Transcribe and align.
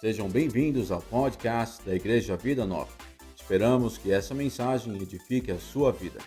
Sejam 0.00 0.30
bem-vindos 0.30 0.92
ao 0.92 1.02
podcast 1.02 1.84
da 1.84 1.92
Igreja 1.92 2.36
Vida 2.36 2.64
Nova. 2.64 2.96
Esperamos 3.34 3.98
que 3.98 4.12
essa 4.12 4.32
mensagem 4.32 4.94
edifique 4.94 5.50
a 5.50 5.58
sua 5.58 5.90
vida. 5.90 6.20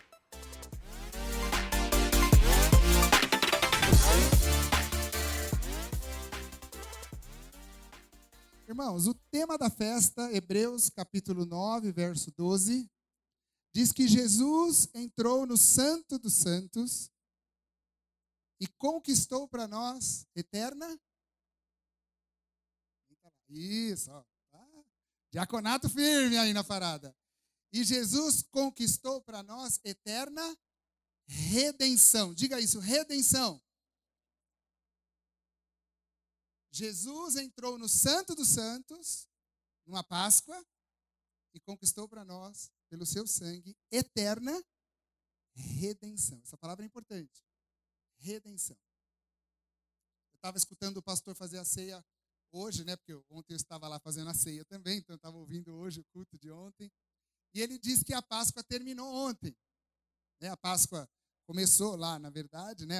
Irmãos, 8.68 9.08
o 9.08 9.14
tema 9.32 9.58
da 9.58 9.70
festa, 9.70 10.30
Hebreus 10.34 10.90
capítulo 10.90 11.46
9, 11.46 11.94
verso 11.94 12.30
12, 12.38 12.92
diz 13.74 13.94
que 13.94 14.06
Jesus 14.06 14.90
entrou 14.94 15.46
no 15.46 15.56
Santo 15.56 16.20
dos 16.20 16.34
Santos 16.34 17.10
e 18.60 18.68
conquistou 18.68 19.48
para 19.48 19.66
nós 19.66 20.28
eterna 20.36 21.00
isso, 23.52 24.12
ó. 24.12 24.24
Ah, 24.54 24.84
diaconato 25.32 25.90
firme 25.90 26.38
aí 26.38 26.54
na 26.54 26.64
parada. 26.64 27.16
E 27.72 27.84
Jesus 27.84 28.44
conquistou 28.44 29.22
para 29.22 29.42
nós 29.44 29.80
eterna 29.84 30.58
redenção. 31.26 32.34
Diga 32.34 32.60
isso, 32.60 32.80
redenção. 32.80 33.62
Jesus 36.72 37.36
entrou 37.36 37.78
no 37.78 37.88
Santo 37.88 38.34
dos 38.34 38.50
Santos, 38.50 39.28
numa 39.86 40.04
Páscoa, 40.04 40.66
e 41.54 41.60
conquistou 41.60 42.08
para 42.08 42.24
nós, 42.24 42.72
pelo 42.90 43.06
seu 43.06 43.28
sangue, 43.28 43.76
eterna 43.92 44.64
redenção. 45.54 46.40
Essa 46.44 46.58
palavra 46.58 46.86
é 46.86 46.88
importante. 46.88 47.44
Redenção. 48.18 48.78
Eu 50.32 50.36
estava 50.36 50.58
escutando 50.58 50.98
o 50.98 51.04
pastor 51.04 51.36
fazer 51.36 51.58
a 51.58 51.66
ceia 51.66 52.04
hoje, 52.52 52.84
né? 52.84 52.96
Porque 52.96 53.14
ontem 53.30 53.54
eu 53.54 53.58
estava 53.58 53.88
lá 53.88 54.00
fazendo 54.00 54.30
a 54.30 54.34
ceia 54.34 54.66
também, 54.66 55.00
então 55.00 55.14
eu 55.14 55.18
estava 55.18 55.38
ouvindo 55.38 55.74
hoje 55.74 56.00
o 56.00 56.06
culto 56.14 56.38
de 56.38 56.52
ontem. 56.52 56.92
E 57.54 57.62
ele 57.62 57.78
disse 57.78 58.06
que 58.06 58.14
a 58.14 58.22
Páscoa 58.22 58.64
terminou 58.64 59.14
ontem. 59.14 59.56
Né? 60.40 60.50
A 60.50 60.58
Páscoa 60.58 61.10
começou 61.46 61.96
lá, 61.96 62.18
na 62.20 62.30
verdade, 62.30 62.86
né? 62.86 63.00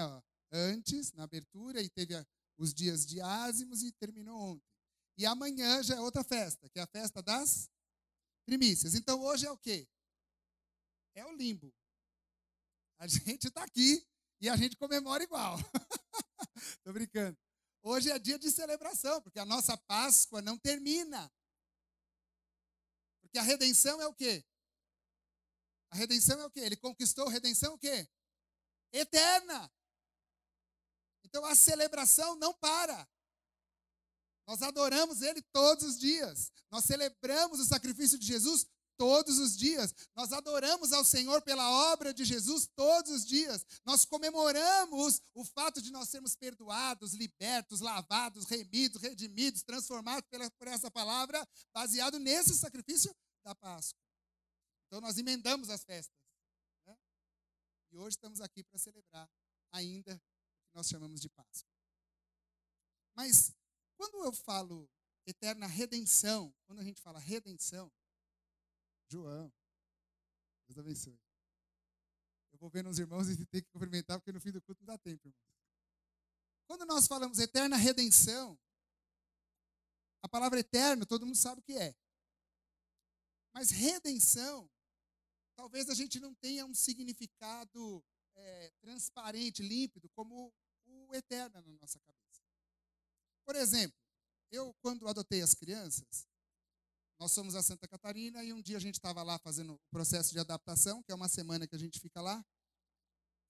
Antes, 0.52 1.14
na 1.14 1.24
abertura, 1.24 1.82
e 1.82 1.90
teve 1.90 2.14
os 2.58 2.74
dias 2.74 3.06
de 3.06 3.22
ázimos 3.22 3.82
e 3.82 3.92
terminou 3.94 4.38
ontem. 4.38 4.72
E 5.18 5.26
amanhã 5.26 5.82
já 5.84 5.96
é 5.96 6.00
outra 6.00 6.24
festa, 6.24 6.70
que 6.70 6.80
é 6.80 6.82
a 6.82 6.88
festa 6.88 7.22
das 7.22 7.70
primícias. 8.46 8.96
Então 8.96 9.22
hoje 9.22 9.46
é 9.46 9.52
o 9.52 9.58
quê? 9.58 9.88
É 11.16 11.26
o 11.26 11.36
limbo. 11.36 11.74
A 13.00 13.08
gente 13.08 13.48
está 13.48 13.64
aqui 13.64 14.06
e 14.40 14.50
a 14.50 14.56
gente 14.56 14.76
comemora 14.76 15.24
igual. 15.24 15.58
Estou 16.78 16.94
brincando. 16.94 17.38
Hoje 17.84 18.12
é 18.12 18.20
dia 18.20 18.38
de 18.38 18.52
celebração, 18.52 19.22
porque 19.22 19.40
a 19.40 19.46
nossa 19.46 19.76
Páscoa 19.76 20.42
não 20.42 20.58
termina. 20.58 21.32
Porque 23.22 23.40
a 23.40 23.42
redenção 23.42 24.02
é 24.02 24.08
o 24.08 24.14
quê? 24.14 24.46
A 25.90 25.96
redenção 25.96 26.40
é 26.40 26.46
o 26.46 26.52
quê? 26.52 26.60
Ele 26.60 26.78
conquistou 26.78 27.28
a 27.28 27.32
redenção 27.32 27.74
o 27.74 27.80
quê? 27.80 28.08
Eterna. 28.94 29.72
Então 31.24 31.44
a 31.46 31.56
celebração 31.56 32.36
não 32.36 32.54
para. 32.54 33.08
Nós 34.46 34.62
adoramos 34.62 35.22
Ele 35.22 35.42
todos 35.54 35.84
os 35.86 36.00
dias. 36.00 36.52
Nós 36.70 36.86
celebramos 36.86 37.60
o 37.60 37.66
sacrifício 37.66 38.20
de 38.20 38.28
Jesus 38.28 38.66
todos 39.02 39.40
os 39.40 39.58
dias. 39.58 39.96
Nós 40.16 40.32
adoramos 40.32 40.94
ao 40.94 41.04
Senhor 41.04 41.42
pela 41.42 41.92
obra 41.92 42.14
de 42.14 42.24
Jesus 42.24 42.68
todos 42.76 43.10
os 43.10 43.26
dias. 43.26 43.66
Nós 43.84 44.06
comemoramos 44.06 45.24
o 45.34 45.44
fato 45.44 45.82
de 45.82 45.90
nós 45.90 46.08
sermos 46.08 46.36
perdoados, 46.36 47.16
libertos, 47.16 47.80
lavados, 47.80 48.46
remidos, 48.46 49.02
redimidos, 49.02 49.64
transformados 49.64 50.30
pela, 50.30 50.52
por 50.52 50.68
essa 50.68 50.92
palavra, 50.92 51.44
baseado 51.74 52.20
nesse 52.20 52.54
sacrifício 52.54 53.12
da 53.44 53.56
Páscoa. 53.56 54.00
Então 54.86 55.02
nós 55.02 55.18
emendamos 55.18 55.72
as 55.72 55.84
festas. 55.84 56.16
Né? 56.86 56.96
E 57.92 57.98
hoje 57.98 58.18
estamos 58.18 58.40
aqui 58.40 58.64
para 58.64 58.78
celebrar 58.78 59.28
ainda 59.72 60.14
o 60.14 60.70
que 60.70 60.76
nós 60.76 60.88
chamamos 60.88 61.20
de 61.20 61.30
Páscoa. 61.30 61.74
Mas 63.16 63.52
quando 63.98 64.24
eu 64.24 64.32
falo 64.32 64.88
eterna 65.26 65.66
redenção, 65.66 66.54
quando 66.68 66.82
a 66.82 66.84
gente 66.84 67.02
fala 67.02 67.18
redenção, 67.18 67.92
João. 69.12 69.52
Deus 70.68 70.78
abençoe. 70.78 71.20
Eu 72.54 72.60
vou 72.60 72.70
vendo 72.70 72.90
os 72.90 72.98
irmãos 72.98 73.28
e 73.30 73.46
ter 73.46 73.62
que 73.62 73.70
cumprimentar, 73.70 74.18
porque 74.20 74.32
no 74.32 74.40
fim 74.40 74.52
do 74.52 74.62
culto 74.62 74.82
não 74.82 74.94
dá 74.94 74.98
tempo, 74.98 75.28
irmãos. 75.28 75.52
Quando 76.66 76.86
nós 76.86 77.08
falamos 77.08 77.38
eterna 77.40 77.76
redenção, 77.76 78.58
a 80.22 80.30
palavra 80.30 80.60
eterno, 80.60 81.06
todo 81.06 81.26
mundo 81.26 81.36
sabe 81.38 81.60
o 81.60 81.64
que 81.64 81.74
é. 81.74 81.94
Mas 83.54 83.70
redenção, 83.70 84.72
talvez 85.58 85.90
a 85.90 85.94
gente 85.94 86.20
não 86.20 86.34
tenha 86.36 86.66
um 86.66 86.74
significado 86.74 88.04
é, 88.36 88.72
transparente, 88.80 89.62
límpido, 89.62 90.08
como 90.10 90.54
o 90.86 91.14
eterno 91.14 91.62
na 91.62 91.80
nossa 91.82 92.00
cabeça. 92.00 92.42
Por 93.44 93.56
exemplo, 93.58 93.98
eu, 94.50 94.74
quando 94.76 95.08
adotei 95.08 95.42
as 95.42 95.54
crianças, 95.54 96.31
nós 97.22 97.34
somos 97.34 97.54
a 97.54 97.62
Santa 97.62 97.88
Catarina 97.88 98.44
e 98.44 98.52
um 98.52 98.60
dia 98.60 98.78
a 98.78 98.80
gente 98.80 98.96
estava 98.96 99.22
lá 99.22 99.38
fazendo 99.38 99.76
o 99.76 99.80
processo 99.92 100.32
de 100.32 100.40
adaptação, 100.40 101.04
que 101.04 101.12
é 101.12 101.16
uma 101.16 101.30
semana 101.30 101.68
que 101.68 101.76
a 101.76 101.78
gente 101.78 102.00
fica 102.00 102.20
lá. 102.20 102.44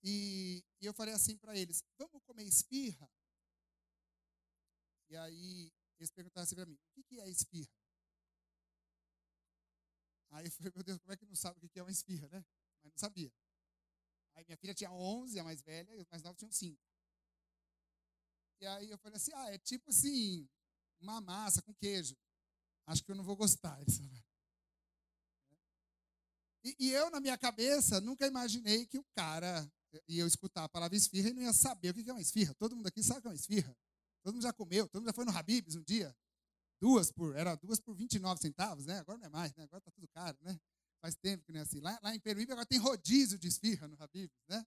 E, 0.04 0.62
e 0.82 0.86
eu 0.86 0.94
falei 0.94 1.14
assim 1.14 1.38
para 1.38 1.58
eles: 1.58 1.82
vamos 1.98 2.22
comer 2.26 2.44
esfirra? 2.44 3.10
E 5.10 5.16
aí 5.16 5.72
eles 5.98 6.12
perguntaram 6.12 6.44
assim 6.44 6.56
para 6.56 6.66
mim: 6.66 6.78
o 6.98 7.04
que, 7.06 7.22
é 7.22 7.30
esfirra? 7.30 7.72
Aí 10.32 10.48
eu 10.48 10.52
falei: 10.52 10.72
meu 10.76 10.84
Deus, 10.84 11.00
como 11.00 11.14
é 11.14 11.16
que 11.16 11.26
não 11.26 11.36
sabe 11.38 11.66
o 11.66 11.70
que 11.70 11.80
é 11.80 11.82
uma 11.82 11.92
esfirra, 11.92 12.28
né? 12.28 12.46
Mas 12.84 12.92
não 12.92 13.00
sabia. 13.00 13.32
Aí 14.36 14.44
minha 14.44 14.58
filha 14.58 14.74
tinha 14.74 14.92
11, 14.92 15.40
a 15.40 15.46
mais 15.46 15.62
velha, 15.62 15.96
e 15.96 16.02
os 16.02 16.08
mais 16.10 16.22
novos 16.22 16.38
tinham 16.38 16.52
5. 16.52 16.78
E 18.60 18.66
aí 18.66 18.90
eu 18.90 18.98
falei 18.98 19.16
assim: 19.16 19.32
ah, 19.34 19.50
é 19.50 19.58
tipo 19.58 19.92
assim, 19.92 20.46
uma 21.00 21.22
massa 21.22 21.62
com 21.62 21.74
queijo 21.76 22.18
acho 22.92 23.04
que 23.04 23.12
eu 23.12 23.16
não 23.16 23.24
vou 23.24 23.36
gostar. 23.36 23.80
E, 26.64 26.76
e, 26.80 26.92
eu, 26.92 27.10
na 27.10 27.20
minha 27.20 27.38
cabeça, 27.38 28.00
nunca 28.02 28.28
imaginei 28.28 28.86
que 28.86 29.00
o 29.00 29.06
cara 29.16 29.70
ia 30.08 30.26
escutar 30.26 30.66
a 30.66 30.70
palavra 30.70 30.96
esfirra 30.96 31.30
e 31.30 31.34
não 31.34 31.42
ia 31.42 31.54
saber 31.54 31.90
o 31.90 31.94
que 31.94 32.10
é 32.10 32.14
uma 32.14 32.22
esfirra. 32.22 32.54
Todo 32.56 32.76
mundo 32.76 32.88
aqui 32.88 33.02
sabe 33.02 33.20
o 33.20 33.22
que 33.22 33.28
é 33.28 33.32
uma 33.32 33.36
esfirra. 33.36 33.76
Todo 34.24 34.34
mundo 34.36 34.44
já 34.44 34.54
comeu, 34.54 34.88
todo 34.88 35.02
mundo 35.02 35.10
já 35.10 35.14
foi 35.14 35.26
no 35.26 35.36
Habib's 35.36 35.76
um 35.76 35.84
dia. 35.84 36.16
Duas 36.80 37.12
por, 37.12 37.36
era 37.36 37.56
duas 37.56 37.80
por 37.80 37.96
29 37.96 38.42
centavos, 38.42 38.86
né? 38.86 39.00
Agora 39.00 39.18
não 39.18 39.26
é 39.26 39.30
mais, 39.30 39.54
né? 39.56 39.64
Agora 39.64 39.82
tá 39.82 39.92
tudo 39.92 40.08
caro, 40.10 40.38
né? 40.42 40.60
Faz 41.00 41.16
tempo 41.16 41.44
que 41.44 41.52
não 41.52 41.60
é 41.60 41.64
assim. 41.64 41.80
Lá, 41.80 42.00
lá 42.04 42.14
em 42.14 42.20
Peruíbe 42.20 42.52
agora 42.52 42.66
tem 42.66 42.78
rodízio 42.78 43.40
de 43.40 43.48
esfirra 43.48 43.88
no 43.88 43.96
Habib's, 44.02 44.38
né? 44.48 44.64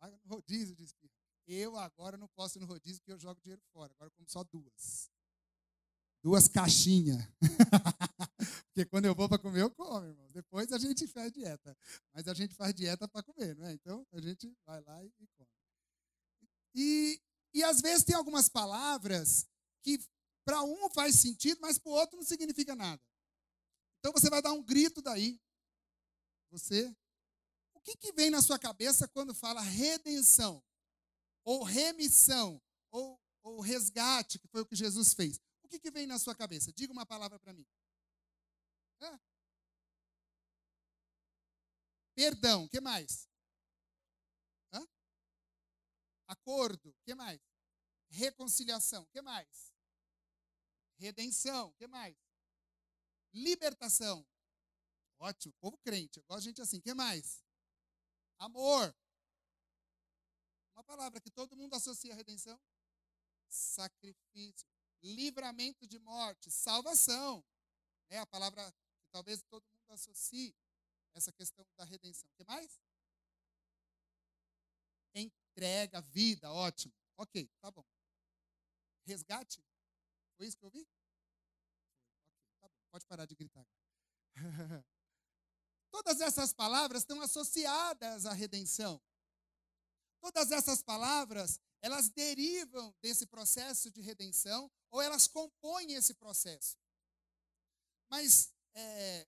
Paga 0.00 0.18
no 0.24 0.34
rodízio 0.34 0.74
de 0.74 0.84
esfirra. 0.84 1.12
Eu 1.46 1.76
agora 1.76 2.16
não 2.16 2.28
posso 2.28 2.58
ir 2.58 2.60
no 2.60 2.66
rodízio 2.66 3.00
porque 3.00 3.12
eu 3.12 3.18
jogo 3.18 3.40
dinheiro 3.40 3.62
fora. 3.72 3.92
Agora 3.92 4.08
eu 4.08 4.12
como 4.12 4.28
só 4.28 4.42
duas 4.44 5.10
duas 6.22 6.48
caixinhas. 6.48 7.22
Porque 8.66 8.84
quando 8.86 9.06
eu 9.06 9.14
vou 9.14 9.28
para 9.28 9.38
comer, 9.38 9.62
eu 9.62 9.70
como, 9.70 10.06
irmão. 10.06 10.26
Depois 10.32 10.70
a 10.72 10.78
gente 10.78 11.06
faz 11.06 11.32
dieta. 11.32 11.76
Mas 12.12 12.28
a 12.28 12.34
gente 12.34 12.54
faz 12.54 12.74
dieta 12.74 13.08
para 13.08 13.22
comer, 13.22 13.56
não 13.56 13.66
é? 13.66 13.72
Então 13.72 14.06
a 14.12 14.20
gente 14.20 14.52
vai 14.64 14.80
lá 14.82 15.04
e, 15.04 15.10
come. 15.36 15.50
E, 16.74 17.20
e 17.54 17.64
às 17.64 17.80
vezes 17.80 18.04
tem 18.04 18.14
algumas 18.14 18.48
palavras 18.48 19.46
que 19.82 19.98
para 20.44 20.62
um 20.62 20.88
faz 20.90 21.16
sentido, 21.16 21.60
mas 21.60 21.78
para 21.78 21.90
o 21.90 21.94
outro 21.94 22.16
não 22.16 22.24
significa 22.24 22.74
nada. 22.74 23.02
Então 23.98 24.12
você 24.12 24.30
vai 24.30 24.40
dar 24.40 24.52
um 24.52 24.62
grito 24.62 25.02
daí. 25.02 25.40
Você. 26.50 26.94
O 27.74 27.80
que, 27.80 27.96
que 27.96 28.12
vem 28.12 28.30
na 28.30 28.42
sua 28.42 28.58
cabeça 28.58 29.08
quando 29.08 29.34
fala 29.34 29.60
redenção? 29.60 30.62
Ou 31.44 31.64
remissão? 31.64 32.62
Ou, 32.90 33.20
ou 33.42 33.60
resgate, 33.60 34.38
que 34.38 34.48
foi 34.48 34.62
o 34.62 34.66
que 34.66 34.76
Jesus 34.76 35.14
fez? 35.14 35.40
O 35.68 35.70
que, 35.70 35.78
que 35.78 35.90
vem 35.90 36.06
na 36.06 36.18
sua 36.18 36.34
cabeça? 36.34 36.72
Diga 36.72 36.94
uma 36.94 37.04
palavra 37.04 37.38
para 37.38 37.52
mim. 37.52 37.68
Perdão, 42.14 42.64
o 42.64 42.68
que 42.70 42.80
mais? 42.80 43.28
Hã? 44.72 44.88
Acordo, 46.26 46.88
o 46.88 47.02
que 47.04 47.14
mais? 47.14 47.38
Reconciliação, 48.08 49.02
o 49.02 49.06
que 49.08 49.20
mais? 49.20 49.74
Redenção, 50.96 51.68
o 51.68 51.74
que 51.74 51.86
mais? 51.86 52.16
Libertação. 53.34 54.26
Ótimo, 55.18 55.52
povo 55.60 55.76
crente, 55.76 56.18
gosto 56.22 56.40
de 56.40 56.46
gente 56.46 56.62
assim. 56.62 56.78
O 56.78 56.82
que 56.82 56.94
mais? 56.94 57.44
Amor. 58.38 58.96
Uma 60.74 60.82
palavra 60.82 61.20
que 61.20 61.30
todo 61.30 61.54
mundo 61.54 61.74
associa 61.74 62.14
a 62.14 62.16
redenção. 62.16 62.58
Sacrifício 63.50 64.66
livramento 65.02 65.86
de 65.86 65.98
morte, 65.98 66.50
salvação. 66.50 67.44
É 68.10 68.18
a 68.18 68.26
palavra 68.26 68.70
que 68.72 69.08
talvez 69.10 69.42
todo 69.44 69.62
mundo 69.62 69.92
associe 69.92 70.54
essa 71.14 71.32
questão 71.32 71.66
da 71.76 71.84
redenção. 71.84 72.28
O 72.30 72.34
que 72.34 72.44
mais? 72.44 72.80
Entrega, 75.14 76.00
vida, 76.02 76.50
ótimo. 76.52 76.94
Ok, 77.16 77.48
tá 77.60 77.70
bom. 77.70 77.84
Resgate? 79.04 79.64
Foi 80.36 80.46
isso 80.46 80.56
que 80.56 80.64
eu 80.64 80.70
vi? 80.70 80.86
Pode 82.90 83.06
parar 83.06 83.26
de 83.26 83.34
gritar. 83.34 83.66
Todas 85.90 86.20
essas 86.20 86.52
palavras 86.52 87.02
estão 87.02 87.20
associadas 87.20 88.26
à 88.26 88.32
redenção. 88.32 89.00
Todas 90.20 90.50
essas 90.50 90.82
palavras, 90.82 91.60
elas 91.80 92.08
derivam 92.08 92.94
desse 93.00 93.26
processo 93.26 93.90
de 93.90 94.00
redenção 94.00 94.70
ou 94.90 95.00
elas 95.00 95.26
compõem 95.28 95.92
esse 95.92 96.14
processo. 96.14 96.76
Mas 98.10 98.52
é, 98.74 99.26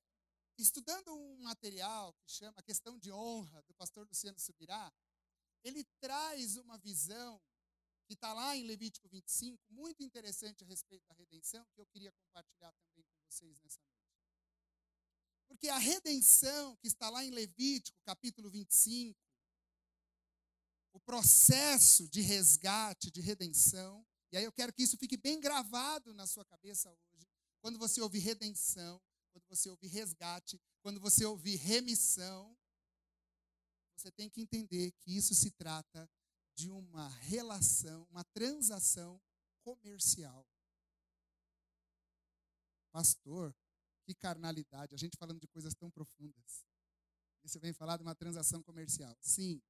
estudando 0.58 1.14
um 1.14 1.38
material 1.42 2.12
que 2.14 2.30
chama 2.30 2.58
A 2.58 2.62
Questão 2.62 2.98
de 2.98 3.12
Honra, 3.12 3.62
do 3.62 3.74
pastor 3.74 4.06
Luciano 4.06 4.38
Subirá, 4.38 4.92
ele 5.62 5.84
traz 6.00 6.56
uma 6.56 6.78
visão 6.78 7.40
que 8.06 8.14
está 8.14 8.32
lá 8.32 8.56
em 8.56 8.64
Levítico 8.64 9.08
25, 9.08 9.62
muito 9.70 10.02
interessante 10.02 10.64
a 10.64 10.66
respeito 10.66 11.06
da 11.06 11.14
redenção, 11.14 11.64
que 11.74 11.80
eu 11.80 11.86
queria 11.86 12.10
compartilhar 12.12 12.72
também 12.72 13.04
com 13.04 13.30
vocês 13.30 13.60
nessa 13.60 13.80
noite. 13.82 14.00
Porque 15.46 15.68
a 15.68 15.78
redenção 15.78 16.76
que 16.76 16.88
está 16.88 17.08
lá 17.08 17.24
em 17.24 17.30
Levítico, 17.30 18.00
capítulo 18.04 18.50
25, 18.50 19.16
o 21.00 21.04
processo 21.04 22.08
de 22.08 22.20
resgate, 22.20 23.10
de 23.10 23.20
redenção, 23.20 24.06
e 24.32 24.36
aí 24.36 24.44
eu 24.44 24.52
quero 24.52 24.72
que 24.72 24.82
isso 24.82 24.96
fique 24.96 25.16
bem 25.16 25.40
gravado 25.40 26.12
na 26.14 26.26
sua 26.26 26.44
cabeça 26.44 26.90
hoje, 26.90 27.26
quando 27.60 27.78
você 27.78 28.00
ouvir 28.00 28.20
redenção, 28.20 29.00
quando 29.32 29.44
você 29.48 29.68
ouvir 29.68 29.88
resgate, 29.88 30.60
quando 30.82 31.00
você 31.00 31.24
ouvir 31.24 31.56
remissão, 31.56 32.56
você 33.96 34.10
tem 34.10 34.30
que 34.30 34.40
entender 34.40 34.92
que 34.92 35.16
isso 35.16 35.34
se 35.34 35.50
trata 35.50 36.08
de 36.54 36.70
uma 36.70 37.08
relação, 37.08 38.06
uma 38.10 38.24
transação 38.24 39.20
comercial. 39.62 40.46
Pastor, 42.92 43.54
que 44.04 44.14
carnalidade, 44.14 44.94
a 44.94 44.98
gente 44.98 45.16
falando 45.16 45.40
de 45.40 45.46
coisas 45.48 45.74
tão 45.74 45.90
profundas. 45.90 46.64
E 47.42 47.48
você 47.48 47.58
vem 47.58 47.72
falar 47.72 47.96
de 47.96 48.02
uma 48.02 48.14
transação 48.14 48.62
comercial. 48.62 49.16
Sim. 49.20 49.62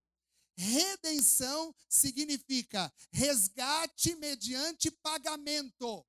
Redenção 0.60 1.74
significa 1.88 2.92
resgate 3.10 4.14
mediante 4.16 4.90
pagamento. 4.90 6.06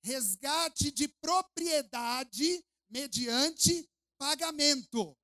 Resgate 0.00 0.92
de 0.92 1.08
propriedade 1.08 2.64
mediante 2.88 3.90
pagamento. 4.16 5.18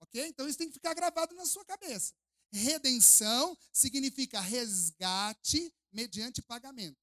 Ok? 0.00 0.28
Então 0.28 0.46
isso 0.48 0.58
tem 0.58 0.68
que 0.68 0.74
ficar 0.74 0.94
gravado 0.94 1.34
na 1.34 1.44
sua 1.44 1.64
cabeça. 1.64 2.14
Redenção 2.52 3.58
significa 3.72 4.40
resgate 4.40 5.74
mediante 5.90 6.40
pagamento. 6.40 7.00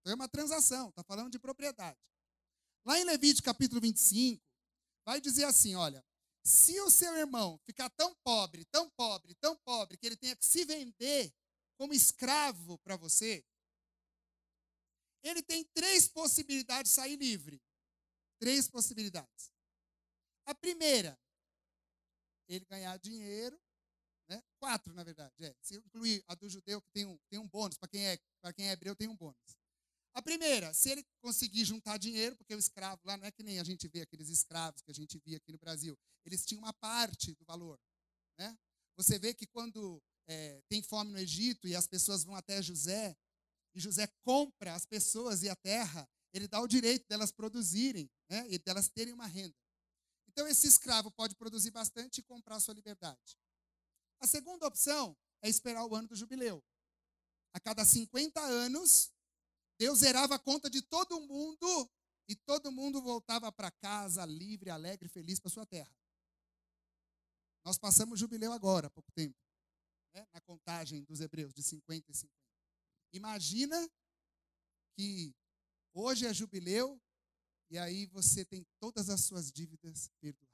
Então 0.00 0.12
é 0.12 0.14
uma 0.14 0.28
transação, 0.28 0.90
está 0.90 1.02
falando 1.02 1.32
de 1.32 1.38
propriedade. 1.40 1.98
Lá 2.84 2.96
em 2.96 3.04
Levítico 3.04 3.46
capítulo 3.46 3.80
25, 3.80 4.40
vai 5.04 5.20
dizer 5.20 5.44
assim: 5.44 5.74
olha, 5.74 6.04
se 6.44 6.78
o 6.80 6.90
seu 6.90 7.16
irmão 7.16 7.58
ficar 7.64 7.88
tão 7.90 8.14
pobre, 8.16 8.64
tão 8.66 8.90
pobre, 8.90 9.34
tão 9.36 9.56
pobre, 9.58 9.96
que 9.96 10.06
ele 10.06 10.16
tenha 10.16 10.36
que 10.36 10.44
se 10.44 10.64
vender 10.64 11.34
como 11.78 11.94
escravo 11.94 12.78
para 12.78 12.96
você, 12.96 13.44
ele 15.22 15.42
tem 15.42 15.64
três 15.72 16.06
possibilidades 16.06 16.90
de 16.90 16.96
sair 16.96 17.16
livre. 17.16 17.60
Três 18.38 18.68
possibilidades. 18.68 19.50
A 20.44 20.54
primeira, 20.54 21.18
ele 22.46 22.66
ganhar 22.66 22.98
dinheiro, 22.98 23.58
né? 24.28 24.42
quatro, 24.58 24.92
na 24.92 25.02
verdade. 25.02 25.34
É. 25.42 25.56
Se 25.62 25.76
incluir 25.76 26.22
a 26.28 26.34
do 26.34 26.48
judeu, 26.48 26.82
que 26.82 26.90
tem 26.90 27.06
um, 27.06 27.18
tem 27.30 27.38
um 27.38 27.48
bônus, 27.48 27.78
para 27.78 27.88
quem, 27.88 28.06
é, 28.06 28.18
quem 28.54 28.68
é 28.68 28.72
hebreu, 28.72 28.94
tem 28.94 29.08
um 29.08 29.16
bônus. 29.16 29.63
A 30.14 30.22
primeira, 30.22 30.72
se 30.72 30.90
ele 30.90 31.04
conseguir 31.20 31.64
juntar 31.64 31.98
dinheiro, 31.98 32.36
porque 32.36 32.54
o 32.54 32.58
escravo 32.58 33.00
lá 33.04 33.16
não 33.16 33.26
é 33.26 33.32
que 33.32 33.42
nem 33.42 33.58
a 33.58 33.64
gente 33.64 33.88
vê 33.88 34.02
aqueles 34.02 34.28
escravos 34.28 34.80
que 34.80 34.90
a 34.90 34.94
gente 34.94 35.18
via 35.18 35.38
aqui 35.38 35.50
no 35.50 35.58
Brasil, 35.58 35.98
eles 36.24 36.44
tinham 36.46 36.62
uma 36.62 36.72
parte 36.72 37.34
do 37.34 37.44
valor. 37.44 37.80
Né? 38.38 38.56
Você 38.96 39.18
vê 39.18 39.34
que 39.34 39.46
quando 39.46 40.00
é, 40.28 40.62
tem 40.68 40.82
fome 40.82 41.10
no 41.10 41.18
Egito 41.18 41.66
e 41.66 41.74
as 41.74 41.88
pessoas 41.88 42.22
vão 42.22 42.36
até 42.36 42.62
José, 42.62 43.16
e 43.74 43.80
José 43.80 44.06
compra 44.22 44.74
as 44.74 44.86
pessoas 44.86 45.42
e 45.42 45.48
a 45.48 45.56
terra, 45.56 46.08
ele 46.32 46.46
dá 46.46 46.60
o 46.60 46.68
direito 46.68 47.06
delas 47.08 47.32
produzirem 47.32 48.08
né? 48.30 48.46
e 48.48 48.58
delas 48.58 48.88
terem 48.88 49.12
uma 49.12 49.26
renda. 49.26 49.56
Então, 50.28 50.46
esse 50.48 50.66
escravo 50.66 51.10
pode 51.12 51.34
produzir 51.36 51.70
bastante 51.70 52.18
e 52.18 52.22
comprar 52.22 52.58
sua 52.60 52.74
liberdade. 52.74 53.38
A 54.20 54.26
segunda 54.26 54.66
opção 54.66 55.16
é 55.42 55.48
esperar 55.48 55.84
o 55.86 55.94
ano 55.94 56.08
do 56.08 56.16
jubileu. 56.16 56.62
A 57.52 57.60
cada 57.60 57.84
50 57.84 58.40
anos, 58.40 59.12
Deus 59.84 59.98
zerava 59.98 60.36
a 60.36 60.38
conta 60.38 60.70
de 60.70 60.80
todo 60.80 61.20
mundo 61.20 61.90
e 62.26 62.34
todo 62.34 62.72
mundo 62.72 63.02
voltava 63.02 63.52
para 63.52 63.70
casa 63.70 64.24
livre, 64.24 64.70
alegre, 64.70 65.10
feliz 65.10 65.38
para 65.38 65.50
sua 65.50 65.66
terra. 65.66 65.94
Nós 67.62 67.76
passamos 67.76 68.18
jubileu 68.18 68.50
agora, 68.50 68.86
há 68.86 68.90
pouco 68.90 69.12
tempo, 69.12 69.36
né? 70.14 70.26
na 70.32 70.40
contagem 70.40 71.04
dos 71.04 71.20
hebreus, 71.20 71.52
de 71.52 71.62
50 71.62 72.10
e 72.10 72.14
50. 72.14 72.34
Imagina 73.12 73.76
que 74.96 75.34
hoje 75.92 76.24
é 76.24 76.32
jubileu 76.32 76.98
e 77.68 77.76
aí 77.76 78.06
você 78.06 78.42
tem 78.42 78.66
todas 78.80 79.10
as 79.10 79.20
suas 79.20 79.52
dívidas 79.52 80.08
perdoadas. 80.18 80.48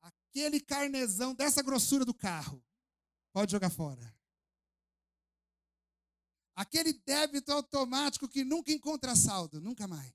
Aquele 0.00 0.62
carnezão 0.62 1.34
dessa 1.34 1.62
grossura 1.62 2.06
do 2.06 2.14
carro, 2.14 2.64
pode 3.34 3.52
jogar 3.52 3.68
fora. 3.68 4.15
Aquele 6.56 6.94
débito 6.94 7.52
automático 7.52 8.26
que 8.26 8.42
nunca 8.42 8.72
encontra 8.72 9.14
saldo, 9.14 9.60
nunca 9.60 9.86
mais. 9.86 10.14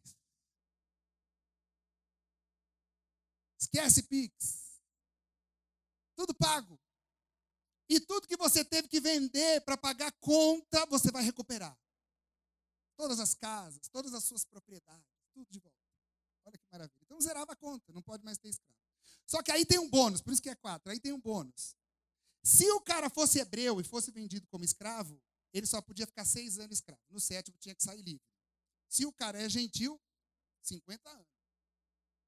Esquece 3.60 4.02
Pix. 4.02 4.82
Tudo 6.16 6.34
pago. 6.34 6.80
E 7.88 8.00
tudo 8.00 8.28
que 8.28 8.36
você 8.36 8.66
teve 8.66 8.88
que 8.88 9.00
vender 9.00 9.62
para 9.62 9.78
pagar 9.78 10.12
conta, 10.14 10.84
você 10.88 11.12
vai 11.12 11.24
recuperar. 11.24 11.78
Todas 12.98 13.20
as 13.20 13.36
casas, 13.36 13.88
todas 13.90 14.14
as 14.16 14.24
suas 14.24 14.44
propriedades, 14.44 15.06
tudo 15.34 15.48
de 15.48 15.60
volta. 15.60 15.78
Olha 16.46 16.58
que 16.58 16.66
maravilha. 16.72 17.04
Então 17.04 17.22
zerava 17.22 17.54
a 17.54 17.56
conta, 17.56 17.94
não 17.94 18.02
pode 18.02 18.24
mais 18.24 18.40
ter 18.40 18.50
escravo. 18.50 18.82
Só 19.28 19.44
que 19.44 19.52
aí 19.52 19.64
tem 19.64 19.78
um 19.78 19.90
bônus, 19.90 20.22
por 20.22 20.34
isso 20.34 20.42
que 20.42 20.50
é 20.50 20.56
quatro. 20.56 20.92
Aí 20.92 21.00
tem 21.00 21.14
um 21.14 21.20
bônus. 21.20 21.76
Se 22.44 22.70
o 22.72 22.82
cara 22.82 23.12
fosse 23.12 23.40
hebreu 23.40 23.80
e 23.80 23.84
fosse 23.84 24.10
vendido 24.10 24.48
como 24.48 24.64
escravo, 24.64 25.22
ele 25.54 25.66
só 25.66 25.82
podia 25.82 26.06
ficar 26.06 26.26
seis 26.26 26.58
anos 26.58 26.78
escravo. 26.78 27.02
No 27.10 27.20
sétimo 27.20 27.58
tinha 27.58 27.76
que 27.76 27.84
sair 27.84 28.02
livre. 28.02 28.26
Se 28.88 29.06
o 29.06 29.14
cara 29.14 29.42
é 29.42 29.50
gentil, 29.50 30.00
50 30.62 31.10
anos. 31.10 31.28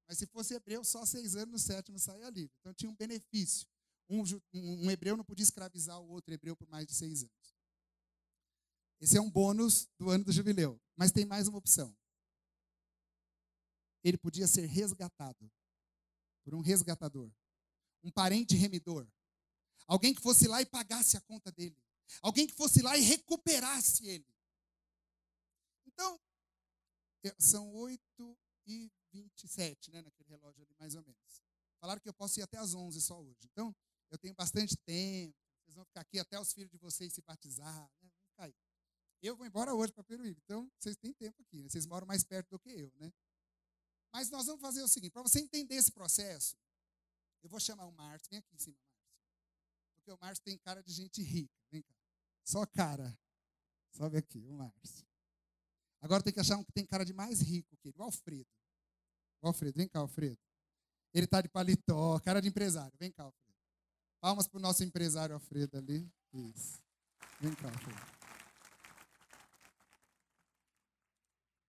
Mas 0.06 0.18
se 0.18 0.26
fosse 0.26 0.54
hebreu, 0.54 0.84
só 0.84 1.04
seis 1.06 1.34
anos 1.34 1.52
no 1.52 1.58
sétimo 1.58 1.98
saía 1.98 2.28
livre. 2.30 2.54
Então 2.60 2.74
tinha 2.74 2.90
um 2.90 2.96
benefício. 2.96 3.66
Um, 4.08 4.22
um, 4.52 4.86
um 4.86 4.90
hebreu 4.90 5.16
não 5.16 5.24
podia 5.24 5.42
escravizar 5.42 5.98
o 6.00 6.08
outro 6.08 6.32
hebreu 6.34 6.54
por 6.54 6.68
mais 6.68 6.86
de 6.86 6.94
seis 6.94 7.22
anos. 7.22 7.54
Esse 9.00 9.16
é 9.16 9.20
um 9.20 9.30
bônus 9.30 9.88
do 9.98 10.10
ano 10.10 10.24
do 10.24 10.32
jubileu. 10.32 10.80
Mas 10.96 11.10
tem 11.10 11.24
mais 11.24 11.48
uma 11.48 11.58
opção. 11.58 11.96
Ele 14.02 14.18
podia 14.18 14.46
ser 14.46 14.66
resgatado 14.66 15.50
por 16.44 16.54
um 16.54 16.60
resgatador, 16.60 17.32
um 18.02 18.10
parente 18.10 18.54
remidor, 18.54 19.08
alguém 19.86 20.14
que 20.14 20.20
fosse 20.20 20.46
lá 20.46 20.60
e 20.60 20.66
pagasse 20.66 21.16
a 21.16 21.22
conta 21.22 21.50
dele, 21.50 21.76
alguém 22.20 22.46
que 22.46 22.54
fosse 22.54 22.82
lá 22.82 22.96
e 22.96 23.02
recuperasse 23.02 24.06
ele. 24.06 24.26
Então, 25.86 26.20
são 27.38 27.72
8 27.72 28.38
e 28.66 28.90
27, 29.12 29.90
né, 29.90 30.02
naquele 30.02 30.28
relógio 30.28 30.62
ali, 30.62 30.74
mais 30.78 30.94
ou 30.94 31.02
menos. 31.02 31.42
Falaram 31.80 32.00
que 32.00 32.08
eu 32.08 32.14
posso 32.14 32.38
ir 32.40 32.42
até 32.42 32.58
às 32.58 32.74
11 32.74 33.00
só 33.00 33.20
hoje. 33.20 33.40
Então, 33.44 33.74
eu 34.10 34.18
tenho 34.18 34.34
bastante 34.34 34.76
tempo. 34.76 35.36
Vocês 35.62 35.74
vão 35.74 35.84
ficar 35.84 36.00
aqui 36.00 36.18
até 36.18 36.38
os 36.38 36.52
filhos 36.52 36.70
de 36.70 36.78
vocês 36.78 37.12
se 37.12 37.22
batizar. 37.22 37.90
Né? 38.00 38.10
Aí. 38.38 38.54
Eu 39.22 39.36
vou 39.36 39.46
embora 39.46 39.74
hoje 39.74 39.92
para 39.92 40.04
Peruíbe. 40.04 40.40
Então, 40.44 40.70
vocês 40.78 40.96
têm 40.96 41.12
tempo 41.12 41.40
aqui. 41.42 41.62
Né? 41.62 41.68
Vocês 41.68 41.86
moram 41.86 42.06
mais 42.06 42.24
perto 42.24 42.50
do 42.50 42.58
que 42.58 42.70
eu, 42.70 42.92
né? 42.96 43.12
Mas 44.12 44.30
nós 44.30 44.46
vamos 44.46 44.60
fazer 44.60 44.82
o 44.82 44.88
seguinte: 44.88 45.12
para 45.12 45.22
você 45.22 45.40
entender 45.40 45.74
esse 45.74 45.90
processo, 45.90 46.56
eu 47.42 47.48
vou 47.48 47.58
chamar 47.58 47.86
o 47.86 47.92
Márcio. 47.92 48.30
Vem 48.30 48.38
aqui 48.38 48.54
em 48.54 48.58
cima. 48.58 48.76
Porque 50.04 50.12
o 50.12 50.18
Márcio 50.20 50.44
tem 50.44 50.58
cara 50.58 50.82
de 50.82 50.92
gente 50.92 51.22
rica. 51.22 51.54
Vem 51.70 51.82
cá. 51.82 51.94
Só 52.44 52.66
cara. 52.66 53.18
Sobe 53.90 54.18
aqui, 54.18 54.44
o 54.46 54.52
Márcio. 54.52 55.06
Agora 55.98 56.22
tem 56.22 56.30
que 56.30 56.40
achar 56.40 56.58
um 56.58 56.64
que 56.64 56.72
tem 56.72 56.84
cara 56.84 57.04
de 57.06 57.14
mais 57.14 57.40
rico 57.40 57.74
que 57.78 57.88
ele. 57.88 57.96
O 57.96 58.02
Alfredo. 58.02 58.50
O 59.40 59.46
Alfredo, 59.46 59.78
vem 59.78 59.88
cá, 59.88 60.00
Alfredo. 60.00 60.38
Ele 61.14 61.24
está 61.24 61.40
de 61.40 61.48
paletó, 61.48 62.20
cara 62.20 62.42
de 62.42 62.48
empresário. 62.48 62.92
Vem 62.98 63.10
cá, 63.10 63.22
Alfredo. 63.22 63.58
Palmas 64.20 64.46
para 64.46 64.58
o 64.58 64.60
nosso 64.60 64.84
empresário 64.84 65.34
Alfredo 65.34 65.78
ali. 65.78 66.12
Isso. 66.34 66.82
Vem 67.40 67.54
cá, 67.54 67.68
Alfredo. 67.68 68.14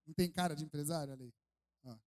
Não 0.06 0.14
tem 0.14 0.30
cara 0.30 0.54
de 0.58 0.66
empresário 0.66 1.14
ali? 1.14 1.34
Ó. 1.86 1.98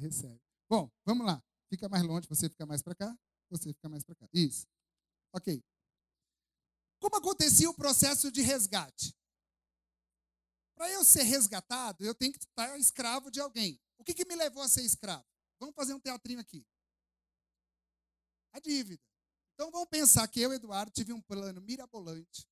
recebe. 0.00 0.40
Bom, 0.68 0.90
vamos 1.04 1.26
lá. 1.26 1.42
Fica 1.68 1.88
mais 1.88 2.02
longe, 2.02 2.28
você 2.28 2.48
fica 2.48 2.66
mais 2.66 2.82
para 2.82 2.94
cá. 2.94 3.18
Você 3.50 3.72
fica 3.72 3.88
mais 3.88 4.04
para 4.04 4.14
cá. 4.14 4.28
Isso. 4.32 4.66
Ok. 5.32 5.62
Como 7.00 7.16
acontecia 7.16 7.68
o 7.68 7.74
processo 7.74 8.30
de 8.30 8.42
resgate? 8.42 9.14
Para 10.74 10.90
eu 10.90 11.04
ser 11.04 11.22
resgatado, 11.22 12.04
eu 12.04 12.14
tenho 12.14 12.32
que 12.32 12.38
estar 12.38 12.78
escravo 12.78 13.30
de 13.30 13.40
alguém. 13.40 13.80
O 13.98 14.04
que, 14.04 14.14
que 14.14 14.26
me 14.26 14.34
levou 14.34 14.62
a 14.62 14.68
ser 14.68 14.82
escravo? 14.82 15.24
Vamos 15.58 15.74
fazer 15.74 15.94
um 15.94 16.00
teatrinho 16.00 16.40
aqui. 16.40 16.66
A 18.52 18.60
dívida. 18.60 19.02
Então 19.54 19.70
vamos 19.70 19.88
pensar 19.88 20.28
que 20.28 20.40
eu, 20.40 20.52
Eduardo, 20.52 20.92
tive 20.92 21.12
um 21.12 21.20
plano 21.22 21.60
mirabolante. 21.62 22.46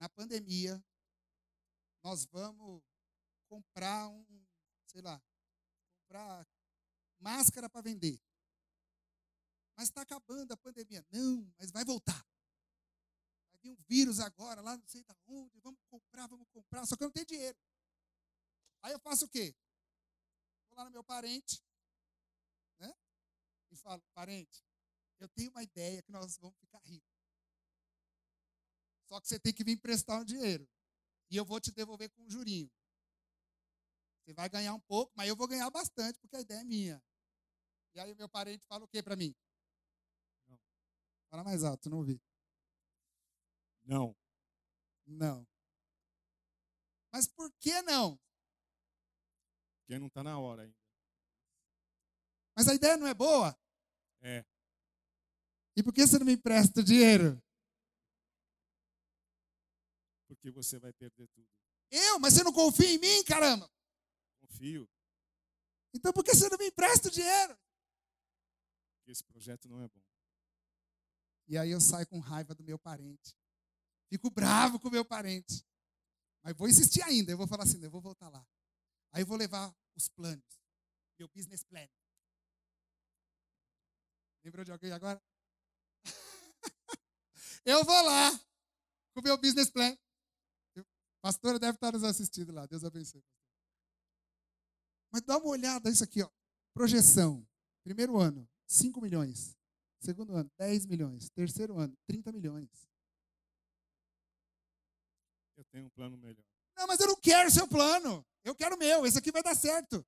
Na 0.00 0.08
pandemia, 0.08 0.82
nós 2.02 2.26
vamos 2.26 2.82
comprar 3.48 4.08
um, 4.08 4.44
sei 4.86 5.00
lá, 5.00 5.22
comprar 6.14 6.46
máscara 7.18 7.68
para 7.68 7.82
vender. 7.82 8.20
Mas 9.76 9.88
está 9.88 10.02
acabando 10.02 10.52
a 10.52 10.56
pandemia. 10.56 11.04
Não, 11.10 11.52
mas 11.58 11.72
vai 11.72 11.84
voltar. 11.84 12.24
Vai 13.50 13.58
vir 13.60 13.70
um 13.70 13.82
vírus 13.88 14.20
agora, 14.20 14.60
lá 14.60 14.76
não 14.76 14.86
sei 14.86 15.02
de 15.02 15.12
onde. 15.26 15.58
Vamos 15.58 15.80
comprar, 15.88 16.28
vamos 16.28 16.46
comprar. 16.50 16.86
Só 16.86 16.96
que 16.96 17.02
eu 17.02 17.08
não 17.08 17.12
tenho 17.12 17.26
dinheiro. 17.26 17.58
Aí 18.82 18.92
eu 18.92 19.00
faço 19.00 19.24
o 19.24 19.28
quê? 19.28 19.54
Vou 20.68 20.78
lá 20.78 20.84
no 20.84 20.90
meu 20.90 21.02
parente, 21.02 21.60
né? 22.78 22.94
E 23.70 23.76
falo, 23.76 24.02
parente, 24.12 24.64
eu 25.18 25.28
tenho 25.28 25.50
uma 25.50 25.62
ideia 25.62 26.02
que 26.02 26.12
nós 26.12 26.36
vamos 26.36 26.56
ficar 26.58 26.80
ricos. 26.84 27.10
Só 29.06 29.20
que 29.20 29.26
você 29.26 29.38
tem 29.38 29.52
que 29.52 29.64
vir 29.64 29.72
emprestar 29.72 30.20
um 30.20 30.24
dinheiro. 30.24 30.68
E 31.30 31.36
eu 31.36 31.44
vou 31.44 31.60
te 31.60 31.72
devolver 31.72 32.10
com 32.10 32.22
um 32.22 32.30
jurinho. 32.30 32.70
Você 34.24 34.32
vai 34.32 34.48
ganhar 34.48 34.72
um 34.72 34.80
pouco, 34.80 35.12
mas 35.14 35.28
eu 35.28 35.36
vou 35.36 35.46
ganhar 35.46 35.68
bastante, 35.70 36.18
porque 36.18 36.36
a 36.36 36.40
ideia 36.40 36.60
é 36.60 36.64
minha. 36.64 37.02
E 37.94 38.00
aí 38.00 38.10
o 38.10 38.16
meu 38.16 38.28
parente 38.28 38.64
fala 38.66 38.84
o 38.84 38.88
quê 38.88 39.02
para 39.02 39.16
mim? 39.16 39.36
Não. 40.48 40.58
Fala 41.28 41.44
mais 41.44 41.62
alto, 41.62 41.90
não 41.90 41.98
ouvi. 41.98 42.18
Não. 43.84 44.16
Não. 45.06 45.46
Mas 47.12 47.28
por 47.28 47.52
que 47.60 47.82
não? 47.82 48.18
Porque 49.80 49.98
não 49.98 50.06
está 50.06 50.24
na 50.24 50.38
hora 50.38 50.62
ainda. 50.62 50.76
Mas 52.56 52.66
a 52.66 52.74
ideia 52.74 52.96
não 52.96 53.06
é 53.06 53.12
boa? 53.12 53.54
É. 54.22 54.42
E 55.76 55.82
por 55.82 55.92
que 55.92 56.06
você 56.06 56.18
não 56.18 56.24
me 56.24 56.32
empresta 56.32 56.80
o 56.80 56.84
dinheiro? 56.84 57.42
Porque 60.26 60.50
você 60.50 60.78
vai 60.78 60.94
perder 60.94 61.28
tudo. 61.28 61.46
Eu? 61.90 62.18
Mas 62.18 62.32
você 62.32 62.42
não 62.42 62.52
confia 62.52 62.90
em 62.90 62.98
mim, 62.98 63.22
caramba? 63.24 63.70
Confio. 64.54 64.88
Então 65.92 66.12
por 66.12 66.24
que 66.24 66.34
você 66.34 66.48
não 66.48 66.58
me 66.58 66.68
empresta 66.68 67.08
o 67.08 67.10
dinheiro? 67.10 67.58
Porque 68.96 69.10
esse 69.10 69.24
projeto 69.24 69.68
não 69.68 69.82
é 69.82 69.88
bom. 69.88 70.02
E 71.46 71.58
aí 71.58 71.70
eu 71.70 71.80
saio 71.80 72.06
com 72.06 72.20
raiva 72.20 72.54
do 72.54 72.62
meu 72.62 72.78
parente. 72.78 73.36
Fico 74.08 74.30
bravo 74.30 74.78
com 74.78 74.88
o 74.88 74.90
meu 74.90 75.04
parente. 75.04 75.66
Mas 76.42 76.56
vou 76.56 76.68
insistir 76.68 77.02
ainda. 77.02 77.32
Eu 77.32 77.36
vou 77.36 77.46
falar 77.46 77.64
assim, 77.64 77.82
eu 77.82 77.90
vou 77.90 78.00
voltar 78.00 78.28
lá. 78.28 78.46
Aí 79.12 79.22
eu 79.22 79.26
vou 79.26 79.36
levar 79.36 79.74
os 79.94 80.08
planos. 80.08 80.44
Meu 81.18 81.28
business 81.28 81.62
plan. 81.64 81.88
Lembrou 84.44 84.64
de 84.64 84.72
alguém 84.72 84.92
agora? 84.92 85.22
eu 87.64 87.84
vou 87.84 88.02
lá 88.02 88.30
com 89.12 89.20
o 89.20 89.22
meu 89.22 89.36
business 89.38 89.70
plan. 89.70 89.96
Pastora 91.20 91.58
deve 91.58 91.76
estar 91.76 91.92
nos 91.92 92.04
assistindo 92.04 92.52
lá. 92.52 92.66
Deus 92.66 92.84
abençoe. 92.84 93.24
Mas 95.14 95.22
dá 95.22 95.38
uma 95.38 95.46
olhada 95.46 95.88
isso 95.88 96.02
aqui, 96.02 96.24
ó. 96.24 96.30
Projeção. 96.72 97.46
Primeiro 97.84 98.18
ano, 98.18 98.50
5 98.66 99.00
milhões. 99.00 99.56
Segundo 100.00 100.34
ano, 100.34 100.50
10 100.58 100.86
milhões. 100.86 101.30
Terceiro 101.30 101.78
ano, 101.78 101.96
30 102.04 102.32
milhões. 102.32 102.68
Eu 105.56 105.62
tenho 105.66 105.86
um 105.86 105.90
plano 105.90 106.18
melhor. 106.18 106.44
Não, 106.76 106.88
mas 106.88 106.98
eu 106.98 107.06
não 107.06 107.14
quero 107.14 107.48
seu 107.48 107.68
plano. 107.68 108.26
Eu 108.42 108.56
quero 108.56 108.74
o 108.74 108.78
meu. 108.78 109.06
Esse 109.06 109.16
aqui 109.16 109.30
vai 109.30 109.40
dar 109.40 109.54
certo. 109.54 110.04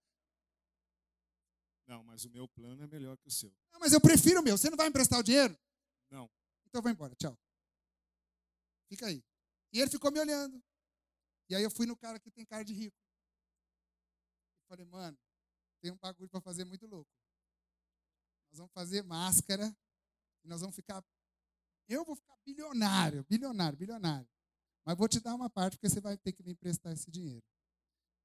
Não, 1.86 2.02
mas 2.02 2.24
o 2.24 2.30
meu 2.30 2.48
plano 2.48 2.82
é 2.82 2.88
melhor 2.88 3.16
que 3.16 3.28
o 3.28 3.30
seu. 3.30 3.54
Não, 3.72 3.78
mas 3.78 3.92
eu 3.92 4.00
prefiro 4.00 4.40
o 4.40 4.42
meu. 4.42 4.58
Você 4.58 4.68
não 4.68 4.76
vai 4.76 4.88
emprestar 4.88 5.20
o 5.20 5.22
dinheiro? 5.22 5.56
Não. 6.10 6.28
Então 6.66 6.82
vai 6.82 6.92
embora. 6.92 7.14
Tchau. 7.14 7.38
Fica 8.88 9.06
aí. 9.06 9.22
E 9.72 9.80
ele 9.80 9.88
ficou 9.88 10.10
me 10.10 10.18
olhando. 10.18 10.60
E 11.48 11.54
aí 11.54 11.62
eu 11.62 11.70
fui 11.70 11.86
no 11.86 11.96
cara 11.96 12.18
que 12.18 12.28
tem 12.28 12.44
cara 12.44 12.64
de 12.64 12.72
rico. 12.74 13.05
Eu 14.66 14.68
falei, 14.68 14.84
mano, 14.84 15.16
tem 15.80 15.92
um 15.92 15.96
bagulho 15.96 16.28
para 16.28 16.40
fazer 16.40 16.64
muito 16.64 16.86
louco. 16.86 17.10
Nós 18.50 18.58
vamos 18.58 18.72
fazer 18.72 19.02
máscara 19.02 19.74
e 20.44 20.48
nós 20.48 20.60
vamos 20.60 20.74
ficar. 20.74 21.04
Eu 21.88 22.04
vou 22.04 22.16
ficar 22.16 22.36
bilionário, 22.44 23.24
bilionário, 23.28 23.78
bilionário. 23.78 24.28
Mas 24.84 24.96
vou 24.96 25.08
te 25.08 25.20
dar 25.20 25.34
uma 25.34 25.48
parte 25.48 25.76
porque 25.76 25.88
você 25.88 26.00
vai 26.00 26.16
ter 26.18 26.32
que 26.32 26.42
me 26.42 26.52
emprestar 26.52 26.92
esse 26.92 27.10
dinheiro. 27.10 27.44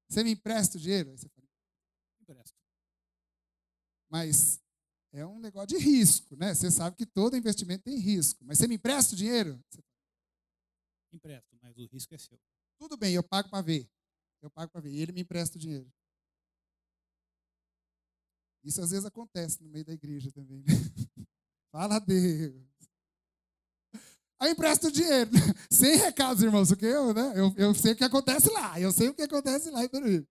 Você 0.08 0.24
me 0.24 0.32
empresta 0.32 0.76
o 0.76 0.80
dinheiro? 0.80 1.10
Aí 1.10 1.18
você 1.18 1.28
fala, 1.28 1.48
empresto. 2.20 2.58
Mas 4.08 4.60
é 5.12 5.24
um 5.24 5.38
negócio 5.38 5.68
de 5.68 5.78
risco, 5.78 6.34
né? 6.34 6.54
Você 6.54 6.70
sabe 6.70 6.96
que 6.96 7.06
todo 7.06 7.36
investimento 7.36 7.84
tem 7.84 7.98
risco. 7.98 8.44
Mas 8.44 8.58
você 8.58 8.66
me 8.66 8.74
empresta 8.74 9.14
o 9.14 9.16
dinheiro? 9.16 9.62
Você... 9.70 9.80
Empresto, 11.12 11.56
mas 11.60 11.76
o 11.76 11.86
risco 11.86 12.12
é 12.14 12.18
seu. 12.18 12.40
Tudo 12.78 12.96
bem, 12.96 13.14
eu 13.14 13.22
pago 13.22 13.48
para 13.48 13.62
ver. 13.62 13.88
Eu 14.40 14.50
pago 14.50 14.72
para 14.72 14.80
ver. 14.80 14.90
E 14.90 15.00
ele 15.00 15.12
me 15.12 15.20
empresta 15.20 15.56
o 15.56 15.60
dinheiro. 15.60 15.92
Isso 18.64 18.80
às 18.80 18.90
vezes 18.90 19.04
acontece 19.04 19.62
no 19.62 19.68
meio 19.68 19.84
da 19.84 19.92
igreja 19.92 20.30
também. 20.32 20.62
Né? 20.62 20.72
Fala 21.72 21.96
a 21.96 21.98
Deus. 21.98 22.72
Aí 24.38 24.50
empresta 24.50 24.88
o 24.88 24.92
dinheiro. 24.92 25.30
Sem 25.70 25.96
recados, 25.96 26.42
irmãos, 26.42 26.68
porque 26.68 26.86
eu, 26.86 27.14
né? 27.14 27.32
Eu, 27.36 27.54
eu 27.56 27.74
sei 27.74 27.92
o 27.92 27.96
que 27.96 28.04
acontece 28.04 28.50
lá. 28.50 28.78
Eu 28.78 28.92
sei 28.92 29.08
o 29.08 29.14
que 29.14 29.22
acontece 29.22 29.70
lá 29.70 29.84
em. 29.84 30.26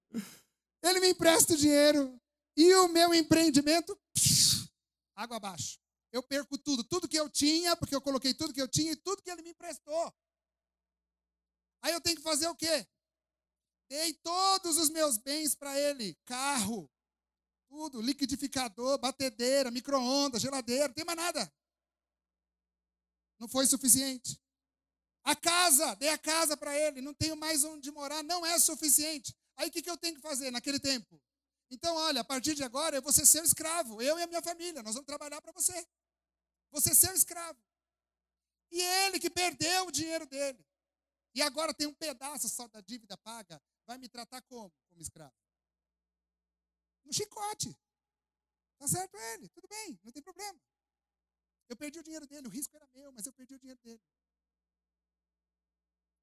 Ele 0.83 0.99
me 0.99 1.09
empresta 1.09 1.53
o 1.53 1.57
dinheiro 1.57 2.19
e 2.57 2.73
o 2.75 2.87
meu 2.89 3.13
empreendimento, 3.13 3.97
psh, 4.13 4.69
água 5.15 5.37
abaixo. 5.37 5.79
Eu 6.11 6.21
perco 6.21 6.57
tudo. 6.57 6.83
Tudo 6.83 7.07
que 7.07 7.17
eu 7.17 7.29
tinha, 7.29 7.75
porque 7.75 7.95
eu 7.95 8.01
coloquei 8.01 8.33
tudo 8.33 8.53
que 8.53 8.61
eu 8.61 8.67
tinha 8.67 8.91
e 8.91 8.97
tudo 8.97 9.21
que 9.21 9.31
ele 9.31 9.41
me 9.41 9.51
emprestou. 9.51 10.13
Aí 11.81 11.93
eu 11.93 12.01
tenho 12.01 12.17
que 12.17 12.23
fazer 12.23 12.47
o 12.47 12.55
quê? 12.55 12.85
Dei 13.89 14.13
todos 14.15 14.77
os 14.77 14.89
meus 14.89 15.17
bens 15.17 15.55
para 15.55 15.79
ele: 15.79 16.17
carro, 16.25 16.91
tudo, 17.71 18.01
liquidificador, 18.01 18.97
batedeira, 18.97 19.71
micro-ondas, 19.71 20.41
geladeira, 20.41 20.89
não 20.89 20.93
tem 20.93 21.05
mais 21.05 21.17
nada. 21.17 21.53
Não 23.39 23.47
foi 23.47 23.65
suficiente. 23.65 24.37
A 25.23 25.35
casa, 25.37 25.95
dei 25.95 26.09
a 26.09 26.17
casa 26.17 26.57
para 26.57 26.77
ele, 26.77 26.99
não 26.99 27.13
tenho 27.13 27.37
mais 27.37 27.63
onde 27.63 27.89
morar, 27.89 28.21
não 28.23 28.45
é 28.45 28.59
suficiente. 28.59 29.33
Aí 29.55 29.69
o 29.69 29.71
que, 29.71 29.81
que 29.81 29.89
eu 29.89 29.97
tenho 29.97 30.15
que 30.15 30.21
fazer 30.21 30.51
naquele 30.51 30.79
tempo? 30.79 31.21
Então, 31.69 31.95
olha, 31.95 32.19
a 32.19 32.25
partir 32.25 32.53
de 32.53 32.63
agora 32.63 32.97
eu 32.97 33.01
vou 33.01 33.13
ser 33.13 33.25
seu 33.25 33.43
escravo, 33.43 34.01
eu 34.01 34.19
e 34.19 34.23
a 34.23 34.27
minha 34.27 34.41
família, 34.41 34.83
nós 34.83 34.93
vamos 34.93 35.07
trabalhar 35.07 35.41
para 35.41 35.53
você. 35.53 35.87
Você 36.71 36.93
ser 36.93 37.13
escravo. 37.13 37.57
E 38.69 38.81
ele 38.81 39.17
que 39.17 39.29
perdeu 39.29 39.87
o 39.87 39.91
dinheiro 39.91 40.25
dele. 40.25 40.65
E 41.33 41.41
agora 41.41 41.73
tem 41.73 41.87
um 41.87 41.93
pedaço 41.93 42.49
só 42.49 42.67
da 42.67 42.81
dívida 42.81 43.15
paga, 43.17 43.61
vai 43.87 43.97
me 43.97 44.09
tratar 44.09 44.41
como? 44.41 44.73
Como 44.89 45.01
escravo. 45.01 45.33
No 47.11 47.13
chicote. 47.13 47.77
Tá 48.77 48.87
certo 48.87 49.17
ele, 49.17 49.49
tudo 49.49 49.67
bem, 49.67 49.99
não 50.01 50.13
tem 50.13 50.23
problema. 50.23 50.57
Eu 51.67 51.75
perdi 51.75 51.99
o 51.99 52.03
dinheiro 52.03 52.25
dele, 52.25 52.47
o 52.47 52.49
risco 52.49 52.73
era 52.73 52.87
meu, 52.93 53.11
mas 53.11 53.25
eu 53.25 53.33
perdi 53.33 53.53
o 53.53 53.59
dinheiro 53.59 53.79
dele. 53.81 54.01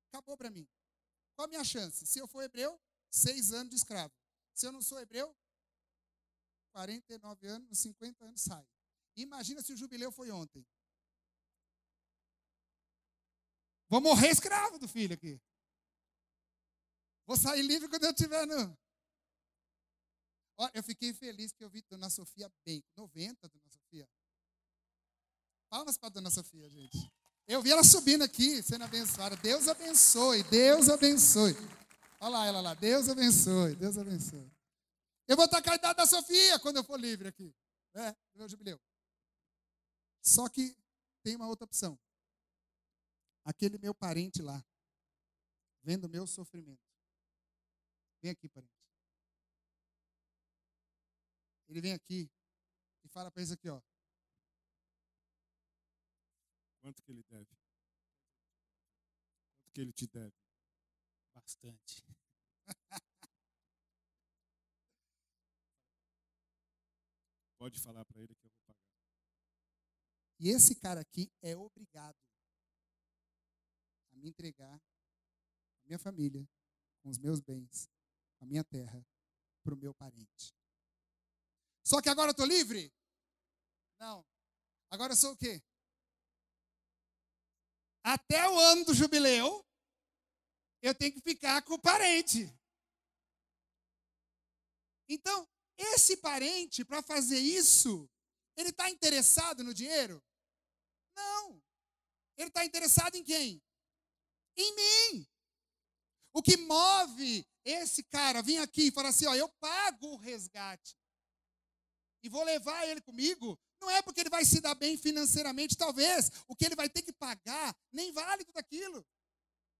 Acabou 0.08 0.34
para 0.34 0.50
mim. 0.50 0.66
Qual 1.36 1.44
a 1.44 1.48
minha 1.48 1.62
chance? 1.62 2.06
Se 2.06 2.18
eu 2.18 2.26
for 2.26 2.42
hebreu, 2.42 2.80
seis 3.10 3.52
anos 3.52 3.68
de 3.68 3.76
escravo. 3.76 4.14
Se 4.54 4.66
eu 4.66 4.72
não 4.72 4.80
sou 4.80 4.98
hebreu, 4.98 5.36
49 6.72 7.46
anos, 7.46 7.78
50 7.78 8.24
anos 8.24 8.40
sai. 8.40 8.66
Imagina 9.14 9.60
se 9.60 9.74
o 9.74 9.76
jubileu 9.76 10.10
foi 10.10 10.30
ontem. 10.30 10.66
Vou 13.90 14.00
morrer 14.00 14.30
escravo 14.30 14.78
do 14.78 14.88
filho 14.88 15.12
aqui. 15.12 15.38
Vou 17.26 17.36
sair 17.36 17.60
livre 17.60 17.90
quando 17.90 18.04
eu 18.04 18.10
estiver 18.10 18.46
no. 18.46 18.87
Ó, 20.58 20.68
eu 20.74 20.82
fiquei 20.82 21.14
feliz 21.14 21.52
que 21.52 21.62
eu 21.62 21.70
vi 21.70 21.82
Dona 21.82 22.10
Sofia 22.10 22.52
bem. 22.66 22.84
90, 22.96 23.48
Dona 23.48 23.70
Sofia. 23.70 24.08
Palmas 25.70 25.96
para 25.96 26.08
Dona 26.08 26.30
Sofia, 26.30 26.68
gente. 26.68 27.10
Eu 27.46 27.62
vi 27.62 27.70
ela 27.70 27.84
subindo 27.84 28.24
aqui, 28.24 28.60
sendo 28.62 28.84
abençoada. 28.84 29.36
Deus 29.36 29.68
abençoe, 29.68 30.42
Deus 30.44 30.88
abençoe. 30.88 31.54
Olha 32.20 32.30
lá 32.30 32.46
ela 32.46 32.60
lá. 32.60 32.74
Deus 32.74 33.08
abençoe, 33.08 33.76
Deus 33.76 33.96
abençoe. 33.96 34.52
Eu 35.28 35.36
vou 35.36 35.44
estar 35.44 35.62
a 35.64 35.74
idade 35.74 35.96
da 35.96 36.06
Sofia 36.06 36.58
quando 36.58 36.78
eu 36.78 36.84
for 36.84 36.98
livre 36.98 37.28
aqui. 37.28 37.54
Né? 37.94 38.10
No 38.34 38.40
meu 38.40 38.48
jubileu. 38.48 38.80
Só 40.20 40.48
que 40.48 40.76
tem 41.22 41.36
uma 41.36 41.46
outra 41.46 41.64
opção. 41.64 41.98
Aquele 43.44 43.78
meu 43.78 43.94
parente 43.94 44.42
lá, 44.42 44.62
vendo 45.82 46.04
o 46.04 46.08
meu 46.08 46.26
sofrimento. 46.26 46.82
Vem 48.20 48.32
aqui, 48.32 48.48
parente. 48.48 48.77
Ele 51.68 51.80
vem 51.82 51.92
aqui 51.92 52.30
e 53.04 53.08
fala 53.08 53.30
para 53.30 53.42
eles 53.42 53.52
aqui, 53.52 53.68
ó. 53.68 53.80
Quanto 56.80 57.02
que 57.02 57.12
ele 57.12 57.22
deve? 57.24 57.54
Quanto 59.58 59.72
que 59.74 59.80
ele 59.80 59.92
te 59.92 60.06
deve? 60.06 60.34
Bastante. 61.34 62.02
Pode 67.58 67.78
falar 67.80 68.04
para 68.06 68.20
ele 68.20 68.34
que 68.34 68.46
eu 68.46 68.50
vou 68.50 68.60
pagar. 68.64 68.88
E 70.40 70.48
esse 70.48 70.74
cara 70.76 71.00
aqui 71.00 71.30
é 71.42 71.54
obrigado 71.56 72.16
a 74.12 74.16
me 74.16 74.28
entregar 74.28 74.74
a 74.74 74.80
minha 75.84 75.98
família, 75.98 76.48
com 77.02 77.10
os 77.10 77.18
meus 77.18 77.40
bens, 77.40 77.90
a 78.40 78.46
minha 78.46 78.64
terra, 78.64 79.04
para 79.62 79.74
o 79.74 79.76
meu 79.76 79.92
parente. 79.92 80.57
Só 81.88 82.02
que 82.02 82.10
agora 82.10 82.28
eu 82.28 82.32
estou 82.32 82.44
livre? 82.44 82.92
Não. 83.98 84.22
Agora 84.90 85.14
eu 85.14 85.16
sou 85.16 85.32
o 85.32 85.36
quê? 85.38 85.62
Até 88.02 88.46
o 88.46 88.58
ano 88.58 88.84
do 88.84 88.92
jubileu, 88.92 89.66
eu 90.82 90.94
tenho 90.94 91.14
que 91.14 91.22
ficar 91.22 91.62
com 91.62 91.72
o 91.72 91.80
parente. 91.80 92.54
Então, 95.08 95.48
esse 95.78 96.18
parente, 96.18 96.84
para 96.84 97.02
fazer 97.02 97.38
isso, 97.38 98.06
ele 98.54 98.68
está 98.68 98.90
interessado 98.90 99.64
no 99.64 99.72
dinheiro? 99.72 100.22
Não. 101.16 101.62
Ele 102.36 102.48
está 102.48 102.66
interessado 102.66 103.14
em 103.14 103.24
quem? 103.24 103.62
Em 104.58 104.74
mim. 104.76 105.26
O 106.34 106.42
que 106.42 106.58
move 106.58 107.48
esse 107.64 108.04
cara 108.04 108.42
vir 108.42 108.58
aqui 108.58 108.88
e 108.88 108.92
falar 108.92 109.08
assim: 109.08 109.24
ó, 109.24 109.34
eu 109.34 109.48
pago 109.54 110.08
o 110.08 110.16
resgate 110.18 110.97
e 112.22 112.28
vou 112.28 112.42
levar 112.44 112.86
ele 112.86 113.00
comigo, 113.00 113.58
não 113.80 113.90
é 113.90 114.02
porque 114.02 114.20
ele 114.20 114.30
vai 114.30 114.44
se 114.44 114.60
dar 114.60 114.74
bem 114.74 114.96
financeiramente, 114.96 115.76
talvez 115.76 116.30
o 116.48 116.56
que 116.56 116.64
ele 116.64 116.74
vai 116.74 116.88
ter 116.88 117.02
que 117.02 117.12
pagar 117.12 117.76
nem 117.92 118.12
vale 118.12 118.44
tudo 118.44 118.58
aquilo. 118.58 119.06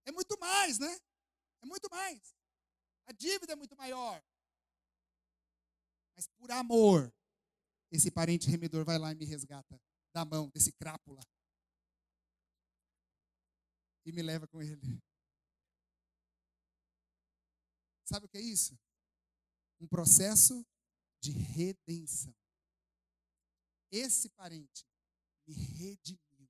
É 0.05 0.11
muito 0.11 0.39
mais, 0.39 0.79
né? 0.79 0.99
É 1.61 1.65
muito 1.65 1.89
mais. 1.89 2.35
A 3.05 3.11
dívida 3.11 3.53
é 3.53 3.55
muito 3.55 3.75
maior. 3.75 4.23
Mas 6.15 6.27
por 6.27 6.51
amor, 6.51 7.13
esse 7.91 8.11
parente 8.11 8.49
remedor 8.49 8.85
vai 8.85 8.97
lá 8.97 9.11
e 9.11 9.15
me 9.15 9.25
resgata 9.25 9.79
da 10.13 10.25
mão 10.25 10.49
desse 10.49 10.71
crápula. 10.71 11.21
E 14.05 14.11
me 14.11 14.21
leva 14.21 14.47
com 14.47 14.61
ele. 14.61 15.01
Sabe 18.05 18.25
o 18.25 18.29
que 18.29 18.37
é 18.37 18.41
isso? 18.41 18.77
Um 19.79 19.87
processo 19.87 20.65
de 21.19 21.31
redenção. 21.31 22.33
Esse 23.91 24.29
parente 24.29 24.85
me 25.47 25.53
redimiu. 25.53 26.49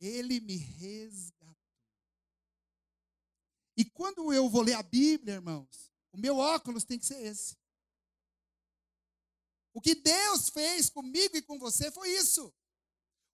Ele 0.00 0.40
me 0.40 0.56
resgatou. 0.56 1.56
E 3.76 3.84
quando 3.84 4.32
eu 4.32 4.48
vou 4.48 4.62
ler 4.62 4.74
a 4.74 4.82
Bíblia, 4.82 5.34
irmãos, 5.34 5.92
o 6.12 6.18
meu 6.18 6.36
óculos 6.36 6.84
tem 6.84 6.98
que 6.98 7.06
ser 7.06 7.20
esse. 7.24 7.56
O 9.72 9.80
que 9.80 9.94
Deus 9.94 10.48
fez 10.50 10.90
comigo 10.90 11.36
e 11.36 11.42
com 11.42 11.58
você 11.58 11.90
foi 11.90 12.10
isso. 12.10 12.52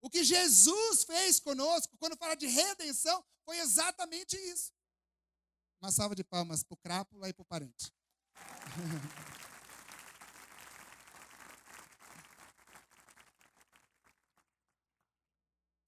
O 0.00 0.10
que 0.10 0.22
Jesus 0.22 1.04
fez 1.04 1.40
conosco, 1.40 1.96
quando 1.98 2.16
fala 2.16 2.36
de 2.36 2.46
redenção, 2.46 3.24
foi 3.44 3.58
exatamente 3.58 4.36
isso. 4.36 4.72
Uma 5.80 5.90
salva 5.90 6.14
de 6.14 6.22
palmas 6.22 6.62
para 6.62 6.74
o 6.74 6.78
crápula 6.78 7.28
e 7.28 7.32
para 7.32 7.42
o 7.42 7.46
parente. 7.46 7.92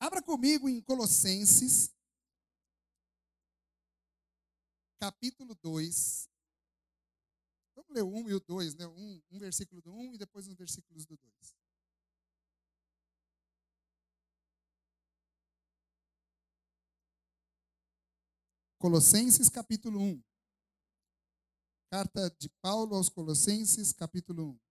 Abra 0.08 0.22
comigo 0.22 0.70
em 0.70 0.80
Colossenses, 0.80 1.94
capítulo 4.98 5.54
2. 5.56 6.30
Vamos 7.76 7.94
ler 7.94 8.02
o 8.04 8.08
1 8.08 8.30
e 8.30 8.32
o 8.32 8.40
2, 8.40 8.74
né? 8.76 8.86
Um, 8.86 9.22
um 9.30 9.38
versículo 9.38 9.82
do 9.82 9.92
1 9.92 10.14
e 10.14 10.16
depois 10.16 10.48
uns 10.48 10.56
versículos 10.56 11.04
do 11.04 11.14
2. 11.14 11.56
Colossenses, 18.78 19.50
capítulo 19.50 20.00
1. 20.00 20.22
Carta 21.90 22.30
de 22.30 22.48
Paulo 22.62 22.96
aos 22.96 23.10
Colossenses, 23.10 23.92
capítulo 23.92 24.52
1. 24.52 24.67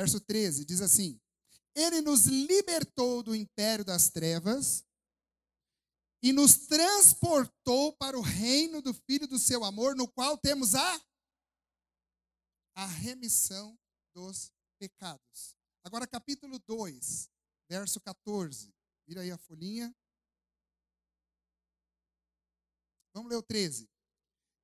Verso 0.00 0.18
13 0.18 0.64
diz 0.64 0.80
assim: 0.80 1.20
Ele 1.74 2.00
nos 2.00 2.24
libertou 2.24 3.22
do 3.22 3.34
império 3.34 3.84
das 3.84 4.08
trevas 4.08 4.82
e 6.22 6.32
nos 6.32 6.66
transportou 6.66 7.92
para 7.98 8.18
o 8.18 8.22
reino 8.22 8.80
do 8.80 8.94
Filho 8.94 9.28
do 9.28 9.38
seu 9.38 9.62
amor, 9.62 9.94
no 9.94 10.08
qual 10.08 10.38
temos 10.38 10.74
a 10.74 11.06
a 12.76 12.86
remissão 12.86 13.78
dos 14.14 14.50
pecados. 14.78 15.54
Agora 15.84 16.06
capítulo 16.06 16.58
2, 16.60 17.30
verso 17.68 18.00
14. 18.00 18.74
Vira 19.06 19.20
aí 19.20 19.30
a 19.30 19.36
folhinha. 19.36 19.94
Vamos 23.12 23.30
ler 23.30 23.36
o 23.36 23.42
13. 23.42 23.89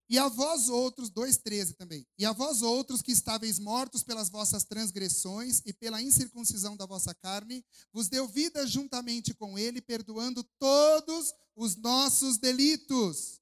E 0.09 0.19
a 0.19 0.29
vós 0.29 0.69
outros, 0.69 1.11
2,13 1.11 1.75
também. 1.75 2.07
E 2.17 2.25
a 2.25 2.33
vós 2.33 2.63
outros 2.63 3.03
que 3.03 3.11
estáveis 3.11 3.59
mortos 3.59 4.05
pelas 4.05 4.29
vossas 4.29 4.63
transgressões 4.63 5.63
e 5.67 5.73
pela 5.73 6.01
incircuncisão 6.01 6.77
da 6.77 6.87
vossa 6.87 7.13
carne, 7.15 7.65
vos 7.93 8.09
deu 8.09 8.29
vida 8.29 8.67
juntamente 8.67 9.35
com 9.35 9.59
ele, 9.59 9.83
perdoando 9.83 10.45
todos 10.61 11.35
os 11.57 11.75
nossos 11.75 12.39
delitos, 12.39 13.41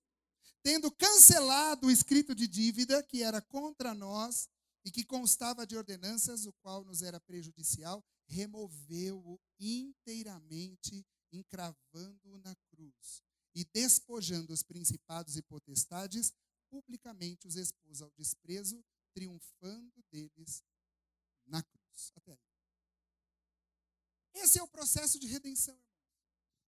tendo 0.63 0.91
cancelado 0.91 1.89
o 1.89 1.91
escrito 1.91 2.35
de 2.35 2.49
dívida 2.49 3.03
que 3.03 3.23
era 3.23 3.43
contra 3.43 3.93
nós 3.93 4.49
e 4.87 4.91
que 4.91 5.05
constava 5.05 5.67
de 5.67 5.77
ordenanças, 5.77 6.47
o 6.47 6.53
qual 6.63 6.85
nos 6.85 7.03
era 7.03 7.21
prejudicial, 7.21 8.03
removeu-o 8.27 9.39
inteiramente, 9.61 11.05
encravando-o 11.33 12.39
na 12.39 12.55
cruz 12.71 13.23
e 13.55 13.65
despojando 13.73 14.53
os 14.53 14.63
principados 14.63 15.37
e 15.37 15.43
potestades, 15.43 16.33
publicamente 16.75 17.47
os 17.47 17.55
expôs 17.55 18.03
ao 18.03 18.11
desprezo, 18.13 18.85
triunfando 19.13 20.03
deles 20.11 20.65
na 21.47 21.63
cruz. 21.63 22.13
Até 22.17 22.33
aí. 22.33 22.39
Esse 24.35 24.59
é 24.59 24.63
o 24.63 24.69
processo 24.69 25.19
de 25.21 25.29
redenção, 25.29 25.75
irmão. 25.75 25.95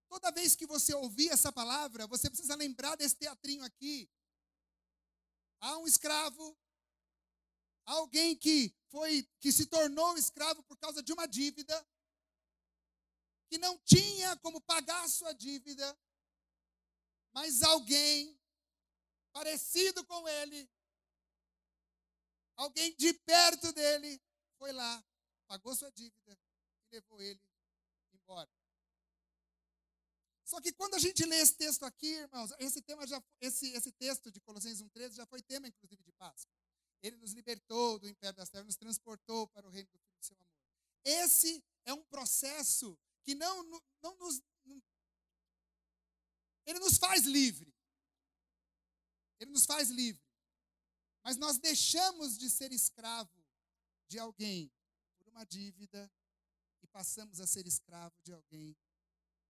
Toda 0.09 0.31
vez 0.31 0.55
que 0.55 0.64
você 0.64 0.95
ouvir 0.95 1.31
essa 1.31 1.53
palavra, 1.53 2.07
você 2.07 2.31
precisa 2.31 2.55
lembrar 2.55 2.95
desse 2.95 3.16
teatrinho 3.16 3.64
aqui. 3.64 4.09
Há 5.59 5.77
um 5.79 5.87
escravo, 5.88 6.57
alguém 7.85 8.37
que 8.37 8.73
foi 8.88 9.29
que 9.40 9.51
se 9.51 9.66
tornou 9.66 10.16
escravo 10.16 10.62
por 10.62 10.79
causa 10.79 11.03
de 11.03 11.12
uma 11.12 11.27
dívida, 11.27 11.85
que 13.49 13.59
não 13.59 13.77
tinha 13.81 14.37
como 14.37 14.61
pagar 14.61 15.03
a 15.03 15.09
sua 15.09 15.33
dívida, 15.33 15.99
mas 17.33 17.62
alguém 17.62 18.36
parecido 19.37 20.03
com 20.07 20.27
ele, 20.27 20.66
alguém 22.57 22.96
de 22.96 23.12
perto 23.12 23.70
dele, 23.70 24.18
foi 24.57 24.72
lá, 24.72 25.05
pagou 25.46 25.77
sua 25.77 25.92
dívida 25.92 26.40
e 26.81 26.94
levou 26.94 27.20
ele 27.20 27.44
embora. 28.14 28.51
Só 30.42 30.59
que 30.59 30.72
quando 30.72 30.94
a 30.94 30.99
gente 30.99 31.22
lê 31.27 31.37
esse 31.37 31.55
texto 31.55 31.85
aqui, 31.85 32.14
irmãos, 32.14 32.51
esse 32.59 32.81
tema 32.81 33.07
já 33.07 33.22
esse 33.38 33.72
esse 33.72 33.92
texto 33.92 34.33
de 34.33 34.40
Colossenses 34.40 34.81
1:13 34.81 35.16
já 35.16 35.27
foi 35.27 35.42
tema 35.42 35.68
inclusive 35.68 36.03
de 36.03 36.12
Páscoa. 36.12 36.57
Ele 37.03 37.16
nos 37.16 37.33
libertou 37.33 37.99
do 37.99 38.09
império 38.09 38.37
das 38.37 38.49
trevas, 38.49 38.68
nos 38.68 38.77
transportou 38.77 39.49
para 39.49 39.66
o 39.68 39.70
reino 39.70 39.90
do 39.90 39.99
Filho 39.99 40.16
do 40.18 40.25
seu 40.25 40.35
amor. 40.37 40.49
Esse 41.05 41.62
é 41.85 41.92
um 41.92 42.05
processo 42.05 42.99
que 43.22 43.35
não, 43.35 43.62
não, 43.64 44.16
nos 44.16 44.40
não, 44.64 44.83
ele 46.64 46.79
nos 46.79 46.96
faz 46.96 47.25
livre. 47.25 47.76
Ele 49.38 49.51
nos 49.51 49.66
faz 49.66 49.90
livre. 49.90 50.22
Mas 51.22 51.37
nós 51.37 51.59
deixamos 51.59 52.38
de 52.38 52.49
ser 52.49 52.72
escravo 52.72 53.44
de 54.09 54.18
alguém 54.18 54.72
por 55.18 55.29
uma 55.29 55.44
dívida 55.44 56.11
e 56.83 56.87
passamos 56.87 57.40
a 57.40 57.46
ser 57.46 57.66
escravo 57.66 58.14
de 58.22 58.33
alguém 58.33 58.77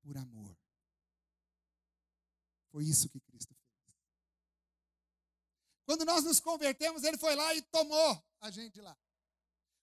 por 0.00 0.16
amor. 0.16 0.56
Foi 2.70 2.84
isso 2.84 3.08
que 3.08 3.20
Cristo 3.20 3.54
fez. 3.54 3.66
Quando 5.84 6.04
nós 6.04 6.24
nos 6.24 6.40
convertemos, 6.40 7.04
ele 7.04 7.18
foi 7.18 7.34
lá 7.34 7.54
e 7.54 7.62
tomou 7.62 8.24
a 8.40 8.50
gente 8.50 8.74
de 8.74 8.80
lá. 8.80 8.98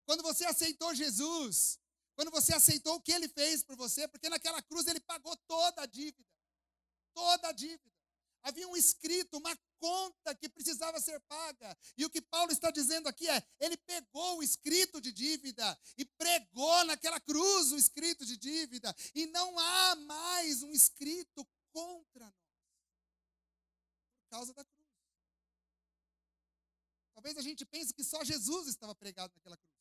Quando 0.06 0.22
você 0.22 0.46
aceitou 0.46 0.94
Jesus, 0.94 1.80
quando 2.16 2.30
você 2.30 2.54
aceitou 2.54 2.96
o 2.96 3.02
que 3.02 3.12
ele 3.12 3.28
fez 3.28 3.63
por 3.63 3.76
você, 3.76 4.08
porque 4.08 4.30
naquela 4.30 4.62
cruz 4.62 4.88
ele 4.88 5.00
pagou 5.00 5.36
toda 5.48 5.84
a 5.84 5.86
dívida. 5.86 6.30
toda 7.13 7.50
a 7.50 7.52
dívida. 7.52 7.93
Havia 8.44 8.68
um 8.68 8.76
escrito, 8.76 9.38
uma 9.38 9.58
conta 9.80 10.36
que 10.36 10.50
precisava 10.50 11.00
ser 11.00 11.20
paga. 11.22 11.78
E 11.98 12.06
o 12.06 12.10
que 12.10 12.22
Paulo 12.22 12.52
está 12.52 12.70
dizendo 12.72 13.08
aqui 13.08 13.28
é: 13.30 13.42
ele 13.60 13.78
pegou 13.78 14.38
o 14.38 14.44
escrito 14.44 15.00
de 15.00 15.14
dívida 15.14 15.80
e 15.98 16.04
pregou 16.06 16.84
naquela 16.86 17.20
cruz 17.22 17.72
o 17.72 17.78
escrito 17.78 18.26
de 18.26 18.36
dívida. 18.36 18.94
E 19.16 19.26
não 19.28 19.58
há 19.58 19.96
mais 19.96 20.62
um 20.62 20.72
escrito 20.72 21.48
contra 21.72 22.26
nós. 22.26 22.34
Por 24.20 24.30
causa 24.30 24.54
da 24.54 24.66
cruz. 24.66 24.84
Talvez 27.14 27.38
a 27.38 27.42
gente 27.42 27.66
pense 27.66 27.94
que 27.94 28.04
só 28.04 28.24
Jesus 28.24 28.68
estava 28.68 28.94
pregado 28.94 29.34
naquela 29.36 29.56
cruz. 29.56 29.73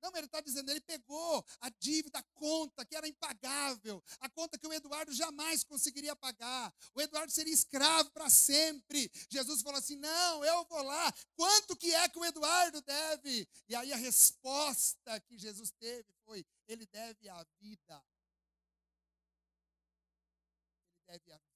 Não, 0.00 0.14
ele 0.14 0.26
está 0.26 0.40
dizendo, 0.40 0.70
ele 0.70 0.80
pegou 0.80 1.44
a 1.60 1.68
dívida, 1.70 2.18
a 2.18 2.22
conta 2.34 2.84
que 2.84 2.96
era 2.96 3.08
impagável, 3.08 4.02
a 4.20 4.28
conta 4.28 4.58
que 4.58 4.66
o 4.66 4.72
Eduardo 4.72 5.12
jamais 5.12 5.64
conseguiria 5.64 6.14
pagar. 6.14 6.72
O 6.94 7.00
Eduardo 7.00 7.32
seria 7.32 7.52
escravo 7.52 8.10
para 8.10 8.30
sempre. 8.30 9.10
Jesus 9.28 9.62
falou 9.62 9.78
assim: 9.78 9.96
não, 9.96 10.44
eu 10.44 10.64
vou 10.64 10.82
lá. 10.82 11.12
Quanto 11.34 11.76
que 11.76 11.94
é 11.94 12.08
que 12.08 12.18
o 12.18 12.24
Eduardo 12.24 12.80
deve? 12.82 13.48
E 13.68 13.74
aí 13.74 13.92
a 13.92 13.96
resposta 13.96 15.20
que 15.20 15.36
Jesus 15.36 15.70
teve 15.72 16.12
foi: 16.24 16.46
ele 16.66 16.86
deve 16.86 17.28
a 17.28 17.44
vida. 17.60 18.04
Ele 21.08 21.18
deve 21.18 21.32
a 21.32 21.38
vida. 21.38 21.48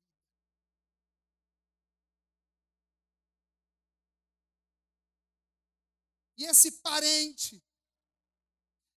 E 6.37 6.45
esse 6.45 6.73
parente 6.73 7.63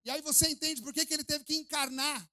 e 0.05 0.11
aí 0.11 0.21
você 0.21 0.47
entende 0.49 0.83
por 0.83 0.93
que, 0.93 1.03
que 1.03 1.13
ele 1.15 1.23
teve 1.23 1.43
que 1.43 1.55
encarnar. 1.55 2.29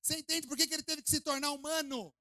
Você 0.00 0.16
entende 0.16 0.46
por 0.46 0.56
que, 0.56 0.66
que 0.66 0.72
ele 0.72 0.84
teve 0.84 1.02
que 1.02 1.10
se 1.10 1.20
tornar 1.20 1.50
humano. 1.50 2.14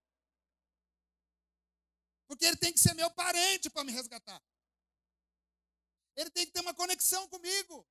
Porque 2.27 2.43
ele 2.43 2.57
tem 2.57 2.73
que 2.73 2.79
ser 2.79 2.95
meu 2.95 3.11
parente 3.11 3.69
para 3.69 3.83
me 3.83 3.91
resgatar. 3.91 4.43
Ele 6.15 6.31
tem 6.31 6.47
que 6.47 6.51
ter 6.51 6.59
uma 6.61 6.73
conexão 6.73 7.29
comigo. 7.29 7.87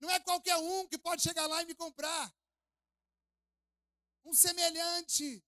Não 0.00 0.10
é 0.10 0.18
qualquer 0.20 0.56
um 0.56 0.88
que 0.88 0.96
pode 0.96 1.22
chegar 1.22 1.46
lá 1.46 1.62
e 1.62 1.66
me 1.66 1.74
comprar. 1.74 2.34
Um 4.24 4.32
semelhante. 4.32 5.44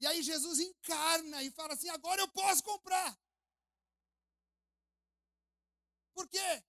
E 0.00 0.06
aí 0.08 0.22
Jesus 0.24 0.58
encarna 0.58 1.40
e 1.44 1.52
fala 1.52 1.74
assim: 1.74 1.88
agora 1.88 2.20
eu 2.20 2.28
posso 2.28 2.64
comprar. 2.64 3.16
Por 6.12 6.28
quê? 6.28 6.64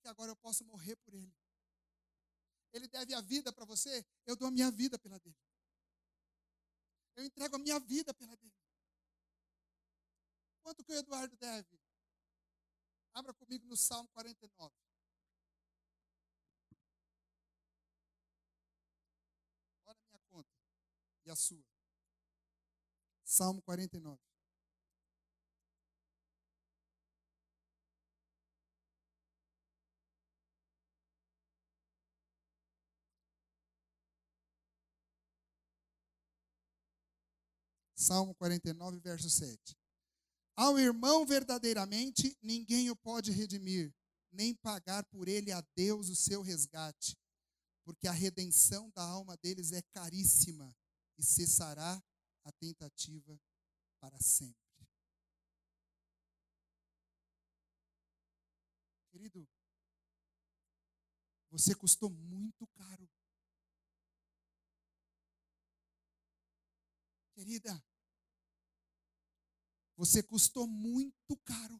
Que 0.00 0.08
agora 0.08 0.30
eu 0.30 0.36
posso 0.36 0.64
morrer 0.64 0.96
por 0.96 1.14
ele. 1.14 1.34
Ele 2.72 2.88
deve 2.88 3.14
a 3.14 3.20
vida 3.20 3.52
para 3.52 3.64
você, 3.64 4.04
eu 4.26 4.36
dou 4.36 4.48
a 4.48 4.50
minha 4.50 4.70
vida 4.70 4.98
pela 4.98 5.18
dele. 5.18 5.36
Eu 7.16 7.24
entrego 7.24 7.56
a 7.56 7.58
minha 7.58 7.78
vida 7.80 8.14
pela 8.14 8.36
dele. 8.36 8.54
Quanto 10.62 10.84
que 10.84 10.92
o 10.92 10.96
Eduardo 10.96 11.36
deve? 11.36 11.80
Abra 13.12 13.34
comigo 13.34 13.66
no 13.66 13.76
Salmo 13.76 14.08
49. 14.10 14.74
Olha 19.86 19.98
a 19.98 20.04
minha 20.06 20.20
conta 20.28 20.56
e 21.24 21.30
a 21.30 21.36
sua. 21.36 21.64
Salmo 23.24 23.60
49. 23.62 24.29
Salmo 38.00 38.34
49, 38.34 38.98
verso 38.98 39.28
7. 39.28 39.76
Ao 40.56 40.78
irmão 40.78 41.26
verdadeiramente 41.26 42.34
ninguém 42.40 42.88
o 42.88 42.96
pode 42.96 43.30
redimir, 43.30 43.94
nem 44.32 44.54
pagar 44.54 45.04
por 45.04 45.28
ele 45.28 45.52
a 45.52 45.60
Deus 45.76 46.08
o 46.08 46.16
seu 46.16 46.40
resgate, 46.40 47.14
porque 47.84 48.08
a 48.08 48.12
redenção 48.12 48.90
da 48.92 49.02
alma 49.02 49.36
deles 49.36 49.72
é 49.72 49.82
caríssima 49.92 50.74
e 51.18 51.22
cessará 51.22 52.02
a 52.42 52.52
tentativa 52.52 53.38
para 54.00 54.18
sempre. 54.18 54.56
Querido, 59.10 59.46
você 61.50 61.74
custou 61.74 62.08
muito 62.08 62.66
caro. 62.68 63.06
Querida, 67.34 67.82
você 70.00 70.22
custou 70.22 70.66
muito 70.66 71.36
caro. 71.44 71.78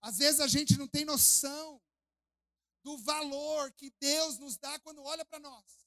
Às 0.00 0.18
vezes 0.18 0.40
a 0.40 0.48
gente 0.48 0.76
não 0.76 0.88
tem 0.88 1.04
noção 1.04 1.80
do 2.82 2.98
valor 2.98 3.72
que 3.74 3.88
Deus 4.00 4.36
nos 4.36 4.56
dá 4.56 4.80
quando 4.80 5.00
olha 5.00 5.24
para 5.24 5.38
nós. 5.38 5.86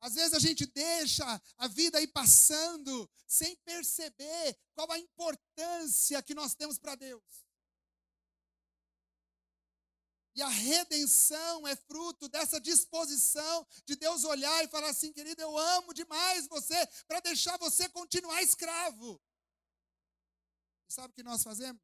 Às 0.00 0.14
vezes 0.14 0.32
a 0.32 0.38
gente 0.38 0.66
deixa 0.66 1.42
a 1.56 1.66
vida 1.66 2.00
ir 2.00 2.08
passando 2.12 3.10
sem 3.26 3.56
perceber 3.64 4.56
qual 4.72 4.88
a 4.92 4.98
importância 5.00 6.22
que 6.22 6.32
nós 6.32 6.54
temos 6.54 6.78
para 6.78 6.94
Deus. 6.94 7.44
E 10.34 10.42
a 10.42 10.48
redenção 10.48 11.66
é 11.66 11.74
fruto 11.74 12.28
dessa 12.28 12.60
disposição 12.60 13.66
de 13.84 13.96
Deus 13.96 14.24
olhar 14.24 14.64
e 14.64 14.68
falar 14.68 14.90
assim, 14.90 15.12
querido, 15.12 15.42
eu 15.42 15.58
amo 15.58 15.92
demais 15.92 16.46
você 16.46 16.86
para 17.06 17.20
deixar 17.20 17.56
você 17.58 17.88
continuar 17.88 18.40
escravo. 18.42 19.20
E 20.88 20.92
sabe 20.92 21.12
o 21.12 21.14
que 21.14 21.22
nós 21.22 21.42
fazemos? 21.42 21.82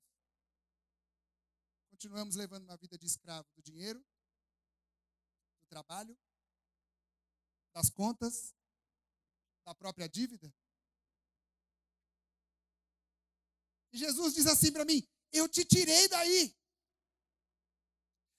Continuamos 1.91 2.37
levando 2.37 2.65
uma 2.65 2.77
vida 2.77 2.97
de 2.97 3.07
escravo 3.07 3.49
do 3.57 3.63
dinheiro, 3.63 3.99
do 3.99 5.67
trabalho, 5.69 6.17
das 7.75 7.91
contas, 7.91 8.55
da 9.65 9.75
própria 9.75 10.09
dívida. 10.09 10.55
E 13.93 13.99
Jesus 13.99 14.35
diz 14.35 14.47
assim 14.47 14.73
para 14.73 14.85
mim: 14.85 15.07
Eu 15.33 15.49
te 15.49 15.65
tirei 15.65 16.07
daí. 16.09 16.57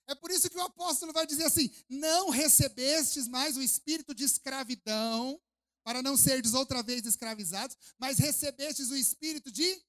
É 0.08 0.16
por 0.16 0.32
isso 0.32 0.50
que 0.50 0.58
o 0.58 0.64
apóstolo 0.64 1.12
vai 1.12 1.26
dizer 1.26 1.46
assim: 1.46 1.70
não 1.90 2.30
recebestes 2.30 3.28
mais 3.28 3.58
o 3.58 3.62
espírito 3.62 4.16
de 4.16 4.24
escravidão, 4.24 5.40
para 5.84 6.02
não 6.02 6.18
serdes 6.18 6.54
outra 6.54 6.82
vez 6.82 7.06
escravizados, 7.06 7.78
mas 7.98 8.18
recebestes 8.18 8.90
o 8.90 8.96
espírito 8.96 9.52
de 9.52 9.82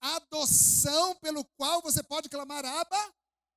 adoção, 0.00 1.14
pelo 1.16 1.44
qual 1.44 1.82
você 1.82 2.02
pode 2.02 2.28
clamar 2.28 2.64
Abba, 2.64 3.14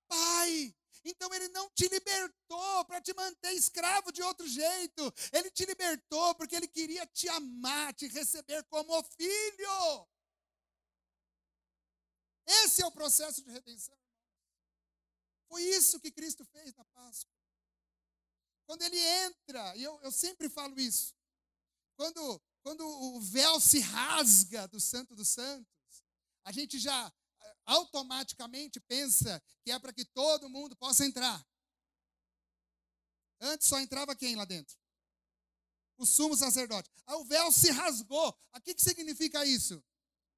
Pai. 0.08 0.76
Então 1.04 1.34
ele 1.34 1.48
não 1.50 1.70
te 1.72 1.88
libertou 1.88 2.86
para 2.86 3.02
te 3.02 3.14
manter 3.14 3.54
escravo 3.54 4.12
de 4.12 4.22
outro 4.22 4.48
jeito. 4.48 5.14
Ele 5.34 5.50
te 5.50 5.66
libertou 5.66 6.36
porque 6.36 6.56
ele 6.56 6.68
queria 6.68 7.06
te 7.08 7.28
amar, 7.30 7.94
te 7.94 8.08
receber 8.08 8.64
como 8.66 9.04
filho. 9.04 10.08
Esse 12.46 12.84
é 12.84 12.86
o 12.86 12.92
processo 12.92 13.44
de 13.44 13.50
redenção. 13.50 13.98
Foi 15.52 15.64
isso 15.64 16.00
que 16.00 16.10
Cristo 16.10 16.46
fez 16.46 16.74
na 16.76 16.86
Páscoa. 16.86 17.30
Quando 18.66 18.84
ele 18.84 18.98
entra, 18.98 19.76
e 19.76 19.84
eu, 19.84 20.00
eu 20.02 20.10
sempre 20.10 20.48
falo 20.48 20.80
isso, 20.80 21.14
quando, 21.98 22.42
quando 22.64 22.88
o 22.88 23.20
véu 23.20 23.60
se 23.60 23.82
rasga 23.82 24.66
do 24.70 24.80
Santo 24.80 25.14
dos 25.14 25.28
Santos, 25.28 25.70
a 26.46 26.54
gente 26.54 26.80
já 26.80 27.14
eh, 27.42 27.56
automaticamente 27.66 28.80
pensa 28.80 29.44
que 29.62 29.72
é 29.72 29.78
para 29.78 29.92
que 29.92 30.06
todo 30.06 30.50
mundo 30.50 30.74
possa 30.78 31.06
entrar. 31.06 31.46
Antes 33.42 33.68
só 33.68 33.78
entrava 33.78 34.16
quem 34.16 34.38
lá 34.38 34.46
dentro? 34.46 34.80
O 35.98 36.06
sumo 36.06 36.38
sacerdote. 36.38 36.90
Ah, 37.06 37.18
o 37.18 37.26
véu 37.26 37.52
se 37.52 37.70
rasgou. 37.72 38.30
O 38.56 38.62
que, 38.62 38.74
que 38.74 38.82
significa 38.82 39.46
isso? 39.46 39.84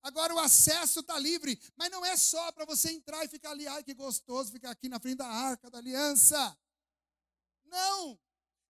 Agora 0.04 0.36
o 0.36 0.40
acesso 0.40 1.00
está 1.00 1.18
livre, 1.18 1.58
mas 1.78 1.90
não 1.90 2.04
é 2.04 2.18
só 2.18 2.52
para 2.52 2.66
você 2.66 2.92
entrar 2.92 3.24
e 3.24 3.30
ficar 3.30 3.52
ali, 3.52 3.66
ai 3.66 3.82
que 3.82 3.94
gostoso 3.94 4.52
ficar 4.52 4.72
aqui 4.72 4.90
na 4.90 5.00
frente 5.00 5.16
da 5.16 5.28
arca 5.28 5.72
da 5.72 5.78
aliança. 5.78 6.58
Não. 7.66 8.20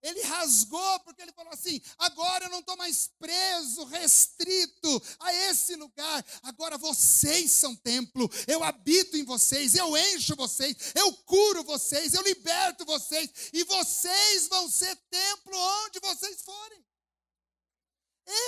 Ele 0.04 0.22
rasgou 0.24 1.00
porque 1.00 1.22
ele 1.22 1.32
falou 1.32 1.52
assim: 1.54 1.82
agora 1.98 2.46
eu 2.46 2.50
não 2.50 2.60
estou 2.60 2.76
mais 2.76 3.08
preso, 3.18 3.86
restrito 3.86 5.02
a 5.20 5.34
esse 5.34 5.76
lugar. 5.78 6.24
Agora 6.44 6.78
vocês 6.78 7.52
são 7.52 7.74
templo. 7.78 8.30
Eu 8.46 8.62
habito 8.64 9.16
em 9.16 9.24
vocês, 9.24 9.74
eu 9.76 9.98
encho 9.98 10.36
vocês, 10.36 10.76
eu 10.94 11.12
curo 11.24 11.64
vocês, 11.64 12.14
eu 12.14 12.22
liberto 12.22 12.86
vocês. 12.86 13.50
E 13.54 13.64
vocês 13.64 14.48
vão 14.50 14.70
ser 14.70 14.94
templo 15.10 15.58
onde 15.86 16.00
vocês 16.02 16.42
forem. 16.42 16.86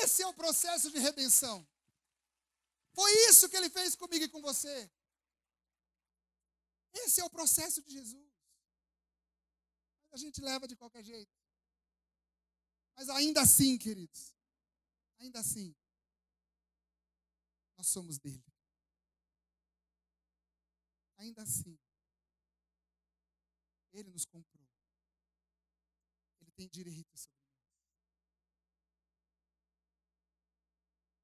Esse 0.03 0.23
é 0.23 0.27
o 0.27 0.33
processo 0.33 0.91
de 0.91 0.99
redenção. 0.99 1.65
Foi 2.95 3.12
isso 3.29 3.49
que 3.49 3.58
ele 3.58 3.69
fez 3.69 3.93
comigo 3.93 4.23
e 4.23 4.29
com 4.29 4.41
você. 4.41 4.89
Esse 6.93 7.19
é 7.19 7.25
o 7.25 7.29
processo 7.29 7.81
de 7.84 7.91
Jesus. 7.91 8.25
a 10.12 10.17
gente 10.17 10.39
leva 10.39 10.65
de 10.65 10.77
qualquer 10.77 11.03
jeito. 11.03 11.38
Mas 12.95 13.10
ainda 13.10 13.41
assim, 13.41 13.77
queridos, 13.77 14.34
ainda 15.19 15.41
assim, 15.41 15.75
nós 17.75 17.88
somos 17.88 18.17
dele. 18.17 18.41
Ainda 21.17 21.41
assim, 21.43 21.77
ele 23.91 24.10
nos 24.10 24.23
comprou. 24.23 24.65
Ele 26.39 26.51
tem 26.51 26.69
direito 26.69 27.17
sobre 27.17 27.38
nós. 27.41 27.55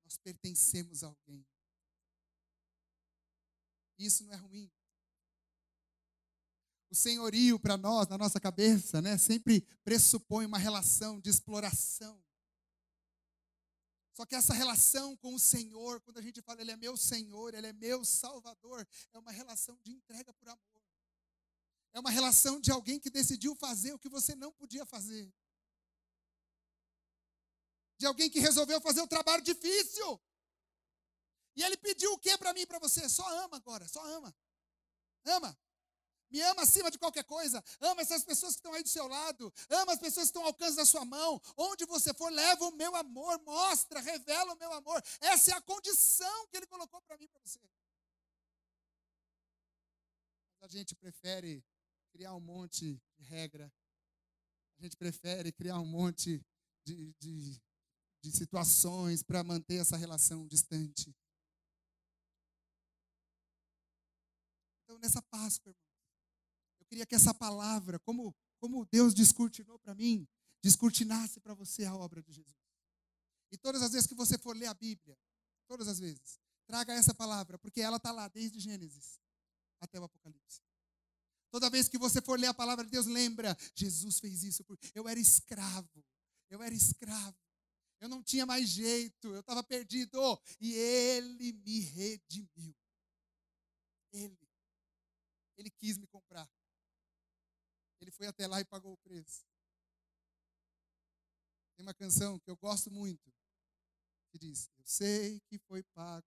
Nós 0.03 0.17
pertencemos 0.17 1.01
a 1.01 1.07
alguém. 1.07 1.50
Isso 4.05 4.23
não 4.23 4.33
é 4.33 4.37
ruim. 4.37 4.71
O 6.89 6.95
senhorio 6.95 7.57
para 7.57 7.77
nós, 7.77 8.07
na 8.07 8.17
nossa 8.17 8.39
cabeça, 8.39 9.01
né, 9.01 9.17
sempre 9.17 9.61
pressupõe 9.83 10.45
uma 10.45 10.57
relação 10.57 11.19
de 11.21 11.29
exploração. 11.29 12.21
Só 14.13 14.25
que 14.25 14.35
essa 14.35 14.53
relação 14.53 15.15
com 15.15 15.33
o 15.33 15.39
Senhor, 15.39 16.01
quando 16.01 16.17
a 16.17 16.21
gente 16.21 16.41
fala 16.41 16.61
Ele 16.61 16.71
é 16.71 16.77
meu 16.77 16.97
Senhor, 16.97 17.53
Ele 17.53 17.67
é 17.67 17.73
meu 17.73 18.03
Salvador, 18.03 18.85
é 19.13 19.19
uma 19.19 19.31
relação 19.31 19.79
de 19.81 19.91
entrega 19.91 20.33
por 20.33 20.49
amor. 20.49 20.81
É 21.93 21.99
uma 21.99 22.11
relação 22.11 22.59
de 22.59 22.71
alguém 22.71 22.99
que 22.99 23.09
decidiu 23.09 23.55
fazer 23.55 23.93
o 23.93 23.99
que 23.99 24.09
você 24.09 24.35
não 24.35 24.51
podia 24.51 24.85
fazer. 24.85 25.33
De 27.97 28.05
alguém 28.05 28.29
que 28.29 28.39
resolveu 28.39 28.81
fazer 28.81 29.01
o 29.01 29.07
trabalho 29.07 29.43
difícil. 29.43 30.19
E 31.55 31.63
ele 31.63 31.77
pediu 31.77 32.13
o 32.13 32.19
que 32.19 32.37
para 32.37 32.53
mim 32.53 32.65
para 32.65 32.79
você? 32.79 33.07
Só 33.09 33.27
ama 33.43 33.57
agora, 33.57 33.87
só 33.87 34.03
ama. 34.05 34.33
Ama. 35.25 35.57
Me 36.31 36.39
ama 36.41 36.61
acima 36.61 36.89
de 36.89 36.97
qualquer 36.97 37.25
coisa. 37.25 37.61
Ama 37.81 38.01
essas 38.01 38.23
pessoas 38.23 38.53
que 38.53 38.59
estão 38.59 38.73
aí 38.73 38.81
do 38.81 38.87
seu 38.87 39.05
lado. 39.05 39.53
Ama 39.69 39.91
as 39.91 39.99
pessoas 39.99 40.27
que 40.27 40.29
estão 40.29 40.43
ao 40.43 40.47
alcance 40.47 40.77
da 40.77 40.85
sua 40.85 41.03
mão. 41.03 41.41
Onde 41.57 41.85
você 41.85 42.13
for, 42.13 42.31
leva 42.31 42.63
o 42.65 42.71
meu 42.71 42.95
amor, 42.95 43.41
mostra, 43.43 43.99
revela 43.99 44.53
o 44.53 44.57
meu 44.57 44.71
amor. 44.71 45.03
Essa 45.19 45.51
é 45.51 45.53
a 45.55 45.61
condição 45.61 46.47
que 46.47 46.55
ele 46.55 46.67
colocou 46.67 47.01
para 47.01 47.17
mim 47.17 47.27
para 47.27 47.41
você. 47.43 47.59
A 50.61 50.67
gente 50.67 50.95
prefere 50.95 51.61
criar 52.13 52.33
um 52.33 52.39
monte 52.39 53.01
de 53.17 53.25
regra. 53.25 53.71
A 54.79 54.83
gente 54.83 54.95
prefere 54.95 55.51
criar 55.51 55.79
um 55.79 55.85
monte 55.85 56.41
de, 56.85 57.13
de, 57.19 57.61
de 58.23 58.31
situações 58.31 59.21
para 59.21 59.43
manter 59.43 59.81
essa 59.81 59.97
relação 59.97 60.47
distante. 60.47 61.13
Nessa 65.01 65.21
Páscoa, 65.21 65.71
irmão, 65.71 65.85
eu 66.79 66.85
queria 66.85 67.05
que 67.05 67.15
essa 67.15 67.33
palavra, 67.33 67.99
como, 67.99 68.35
como 68.59 68.85
Deus 68.85 69.13
descortinou 69.13 69.79
para 69.79 69.95
mim, 69.95 70.27
descortinasse 70.63 71.39
para 71.39 71.53
você 71.53 71.85
a 71.85 71.95
obra 71.95 72.21
de 72.21 72.31
Jesus. 72.31 72.55
E 73.51 73.57
todas 73.57 73.81
as 73.81 73.91
vezes 73.91 74.07
que 74.07 74.15
você 74.15 74.37
for 74.37 74.55
ler 74.55 74.67
a 74.67 74.73
Bíblia, 74.73 75.17
todas 75.67 75.87
as 75.87 75.99
vezes, 75.99 76.39
traga 76.65 76.93
essa 76.93 77.13
palavra, 77.13 77.57
porque 77.59 77.81
ela 77.81 77.97
está 77.97 78.11
lá 78.11 78.27
desde 78.27 78.59
Gênesis 78.59 79.19
até 79.81 79.99
o 79.99 80.03
Apocalipse. 80.03 80.61
Toda 81.51 81.69
vez 81.69 81.89
que 81.89 81.97
você 81.97 82.21
for 82.21 82.39
ler 82.39 82.47
a 82.47 82.53
palavra 82.53 82.85
de 82.85 82.91
Deus, 82.91 83.05
lembra, 83.05 83.57
Jesus 83.75 84.19
fez 84.19 84.41
isso. 84.43 84.65
Eu 84.95 85.07
era 85.07 85.19
escravo. 85.19 86.05
Eu 86.49 86.63
era 86.63 86.73
escravo. 86.73 87.37
Eu 87.99 88.07
não 88.07 88.23
tinha 88.23 88.45
mais 88.45 88.69
jeito. 88.69 89.27
Eu 89.27 89.41
estava 89.41 89.61
perdido. 89.61 90.17
E 90.61 90.73
Ele 90.73 91.51
me 91.51 91.79
redimiu. 91.81 92.73
Ele. 94.13 94.40
Ele 95.61 95.71
quis 95.71 95.97
me 95.97 96.07
comprar. 96.07 96.49
Ele 97.99 98.11
foi 98.11 98.27
até 98.27 98.47
lá 98.47 98.59
e 98.59 98.65
pagou 98.65 98.93
o 98.93 98.97
preço. 98.97 99.45
Tem 101.75 101.85
uma 101.85 101.93
canção 101.93 102.39
que 102.39 102.49
eu 102.49 102.57
gosto 102.57 102.91
muito. 102.91 103.31
Que 104.31 104.39
diz: 104.39 104.69
Eu 104.77 104.85
sei 104.85 105.39
que 105.41 105.57
foi 105.59 105.83
pago 105.83 106.25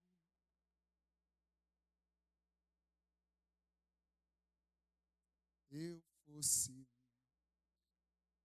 eu 5.77 6.01
fosse. 6.25 6.87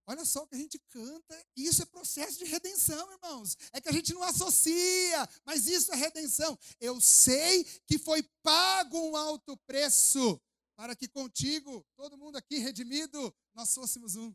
Olha 0.07 0.25
só 0.25 0.43
o 0.43 0.47
que 0.47 0.57
a 0.57 0.59
gente 0.59 0.79
canta, 0.89 1.47
isso 1.57 1.83
é 1.83 1.87
processo 1.87 2.39
de 2.39 2.45
redenção, 2.45 3.13
irmãos. 3.13 3.57
É 3.73 3.81
que 3.81 3.89
a 3.89 3.93
gente 3.93 4.13
não 4.13 4.25
associa, 4.25 5.29
mas 5.45 5.69
isso 5.69 5.93
é 5.93 5.97
redenção. 5.97 6.59
Eu 6.81 7.01
sei 7.01 7.63
que 7.87 7.97
foi 7.97 8.23
pago 8.43 8.99
um 8.99 9.17
alto 9.17 9.57
preço 9.59 10.41
para 10.81 10.97
que 10.97 11.07
contigo, 11.07 11.87
todo 11.95 12.17
mundo 12.17 12.37
aqui 12.37 12.57
redimido, 12.57 13.37
nós 13.53 13.75
fôssemos 13.75 14.17
um. 14.17 14.35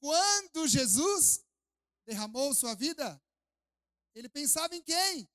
Quando 0.00 0.66
Jesus 0.66 1.46
derramou 2.04 2.52
sua 2.52 2.74
vida, 2.74 3.22
ele 4.16 4.28
pensava 4.28 4.74
em 4.74 4.82
quem? 4.82 5.30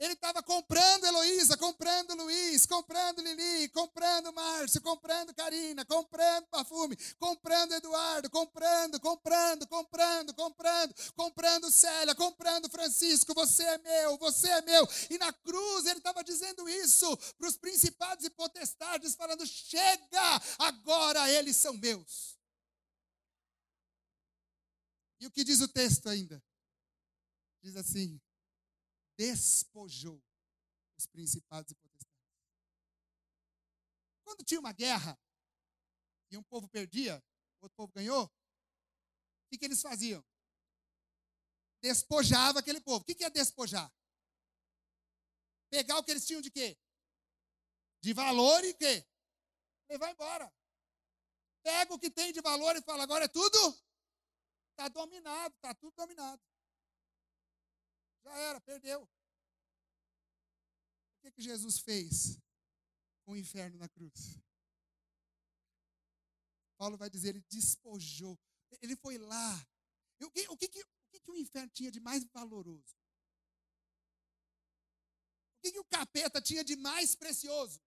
Ele 0.00 0.14
estava 0.14 0.42
comprando 0.42 1.04
Heloísa, 1.04 1.58
comprando 1.58 2.14
Luiz, 2.14 2.64
comprando 2.64 3.20
Lili, 3.20 3.68
comprando 3.68 4.32
Márcio, 4.32 4.80
comprando 4.80 5.34
Karina, 5.34 5.84
comprando 5.84 6.46
perfume, 6.46 6.96
comprando 7.18 7.72
Eduardo, 7.72 8.30
comprando, 8.30 8.98
comprando, 8.98 9.66
comprando, 9.66 10.32
comprando, 10.32 10.94
comprando 11.14 11.70
Célia, 11.70 12.14
comprando 12.14 12.70
Francisco. 12.70 13.34
Você 13.34 13.62
é 13.62 13.76
meu, 13.76 14.16
você 14.16 14.48
é 14.48 14.62
meu. 14.62 14.88
E 15.10 15.18
na 15.18 15.34
cruz 15.34 15.84
ele 15.84 15.98
estava 15.98 16.24
dizendo 16.24 16.66
isso 16.66 17.14
para 17.36 17.48
os 17.48 17.58
principados 17.58 18.24
e 18.24 18.30
potestades, 18.30 19.14
falando: 19.14 19.46
chega, 19.46 20.40
agora 20.60 21.30
eles 21.30 21.58
são 21.58 21.74
meus. 21.74 22.38
E 25.20 25.26
o 25.26 25.30
que 25.30 25.44
diz 25.44 25.60
o 25.60 25.68
texto 25.68 26.08
ainda? 26.08 26.42
Diz 27.62 27.76
assim: 27.76 28.18
despojou 29.20 30.18
os 30.96 31.06
principados 31.06 31.70
e 31.70 31.74
potestades. 31.74 32.08
Quando 34.24 34.42
tinha 34.42 34.58
uma 34.58 34.72
guerra 34.72 35.20
e 36.30 36.38
um 36.38 36.42
povo 36.42 36.66
perdia, 36.70 37.22
o 37.60 37.64
outro 37.64 37.76
povo 37.76 37.92
ganhou, 37.92 38.24
o 38.24 38.30
que, 39.50 39.58
que 39.58 39.66
eles 39.66 39.82
faziam? 39.82 40.24
Despojava 41.82 42.60
aquele 42.60 42.80
povo. 42.80 43.02
O 43.02 43.04
que, 43.04 43.14
que 43.14 43.24
é 43.24 43.28
despojar? 43.28 43.92
Pegar 45.68 45.98
o 45.98 46.04
que 46.04 46.12
eles 46.12 46.26
tinham 46.26 46.40
de 46.40 46.50
quê? 46.50 46.78
De 48.02 48.14
valor 48.14 48.64
e 48.64 48.72
quê? 48.72 49.06
Levar 49.90 50.12
embora. 50.12 50.50
Pega 51.62 51.92
o 51.92 51.98
que 51.98 52.10
tem 52.10 52.32
de 52.32 52.40
valor 52.40 52.74
e 52.74 52.82
fala, 52.82 53.02
agora 53.02 53.26
é 53.26 53.28
tudo? 53.28 53.78
Está 54.70 54.88
dominado, 54.88 55.54
está 55.56 55.74
tudo 55.74 55.94
dominado. 55.94 56.42
Já 58.22 58.36
era, 58.38 58.60
perdeu. 58.60 59.02
O 59.02 59.08
que, 61.22 61.32
que 61.32 61.42
Jesus 61.42 61.78
fez 61.80 62.38
com 63.24 63.32
o 63.32 63.36
inferno 63.36 63.78
na 63.78 63.88
cruz? 63.88 64.40
Paulo 66.76 66.96
vai 66.96 67.10
dizer, 67.10 67.30
ele 67.30 67.44
despojou. 67.50 68.38
Ele 68.80 68.96
foi 68.96 69.18
lá. 69.18 69.66
O 70.22 70.30
que, 70.30 70.48
o 70.48 70.56
que, 70.56 70.68
que, 70.68 70.80
o, 70.80 71.10
que, 71.10 71.20
que 71.20 71.30
o 71.30 71.36
inferno 71.36 71.70
tinha 71.70 71.90
de 71.90 72.00
mais 72.00 72.24
valoroso? 72.24 72.96
O 75.58 75.62
que, 75.62 75.72
que 75.72 75.78
o 75.78 75.84
capeta 75.84 76.40
tinha 76.40 76.64
de 76.64 76.76
mais 76.76 77.14
precioso? 77.14 77.82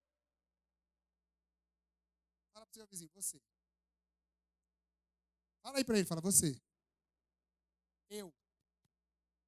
Fala 2.51 2.67
para 2.67 2.71
o 2.71 2.75
seu 2.75 2.85
vizinho, 2.85 3.09
você. 3.15 3.41
Fala 5.63 5.79
aí 5.79 5.83
para 5.83 5.97
ele, 5.97 6.07
fala, 6.07 6.21
você. 6.21 6.61
Eu. 8.09 8.31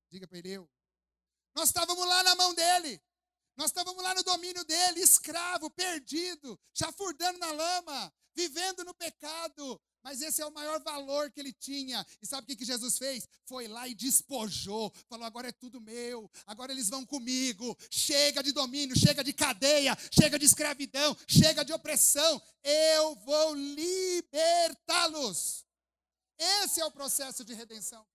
Diga 0.09 0.27
para 0.27 0.39
ele, 0.39 0.49
eu. 0.49 0.74
Nós 1.55 1.69
estávamos 1.69 2.05
lá 2.05 2.23
na 2.23 2.35
mão 2.35 2.53
dele. 2.53 3.01
Nós 3.55 3.67
estávamos 3.67 4.03
lá 4.03 4.13
no 4.13 4.21
domínio 4.23 4.65
dele, 4.65 4.99
escravo, 4.99 5.69
perdido, 5.69 6.59
chafurdando 6.73 7.39
na 7.39 7.51
lama, 7.53 8.13
vivendo 8.35 8.83
no 8.83 8.93
pecado. 8.93 9.81
Mas 10.03 10.21
esse 10.21 10.41
é 10.41 10.45
o 10.45 10.51
maior 10.51 10.83
valor 10.83 11.31
que 11.31 11.39
ele 11.39 11.53
tinha. 11.53 12.05
E 12.21 12.27
sabe 12.27 12.43
o 12.43 12.47
que, 12.47 12.57
que 12.57 12.65
Jesus 12.65 12.97
fez? 12.97 13.27
Foi 13.45 13.67
lá 13.67 13.87
e 13.87 13.95
despojou. 13.95 14.93
Falou: 15.07 15.25
agora 15.25 15.47
é 15.47 15.53
tudo 15.53 15.79
meu, 15.79 16.29
agora 16.45 16.73
eles 16.73 16.89
vão 16.89 17.05
comigo. 17.05 17.75
Chega 17.89 18.43
de 18.43 18.51
domínio, 18.51 18.95
chega 18.95 19.23
de 19.23 19.31
cadeia, 19.31 19.97
chega 20.11 20.37
de 20.37 20.45
escravidão, 20.45 21.15
chega 21.25 21.63
de 21.63 21.71
opressão. 21.71 22.41
Eu 22.61 23.15
vou 23.15 23.55
libertá-los. 23.55 24.85
Esse 26.37 26.81
é 26.81 26.85
o 26.85 26.91
processo 26.91 27.45
de 27.45 27.53
redenção. 27.53 28.05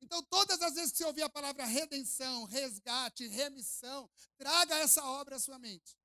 Então, 0.00 0.22
todas 0.24 0.60
as 0.62 0.74
vezes 0.74 0.92
que 0.92 0.98
você 0.98 1.04
ouvir 1.04 1.22
a 1.22 1.28
palavra 1.28 1.64
redenção, 1.64 2.44
resgate, 2.44 3.26
remissão, 3.26 4.08
traga 4.36 4.74
essa 4.76 5.04
obra 5.04 5.36
à 5.36 5.38
sua 5.38 5.58
mente. 5.58 5.96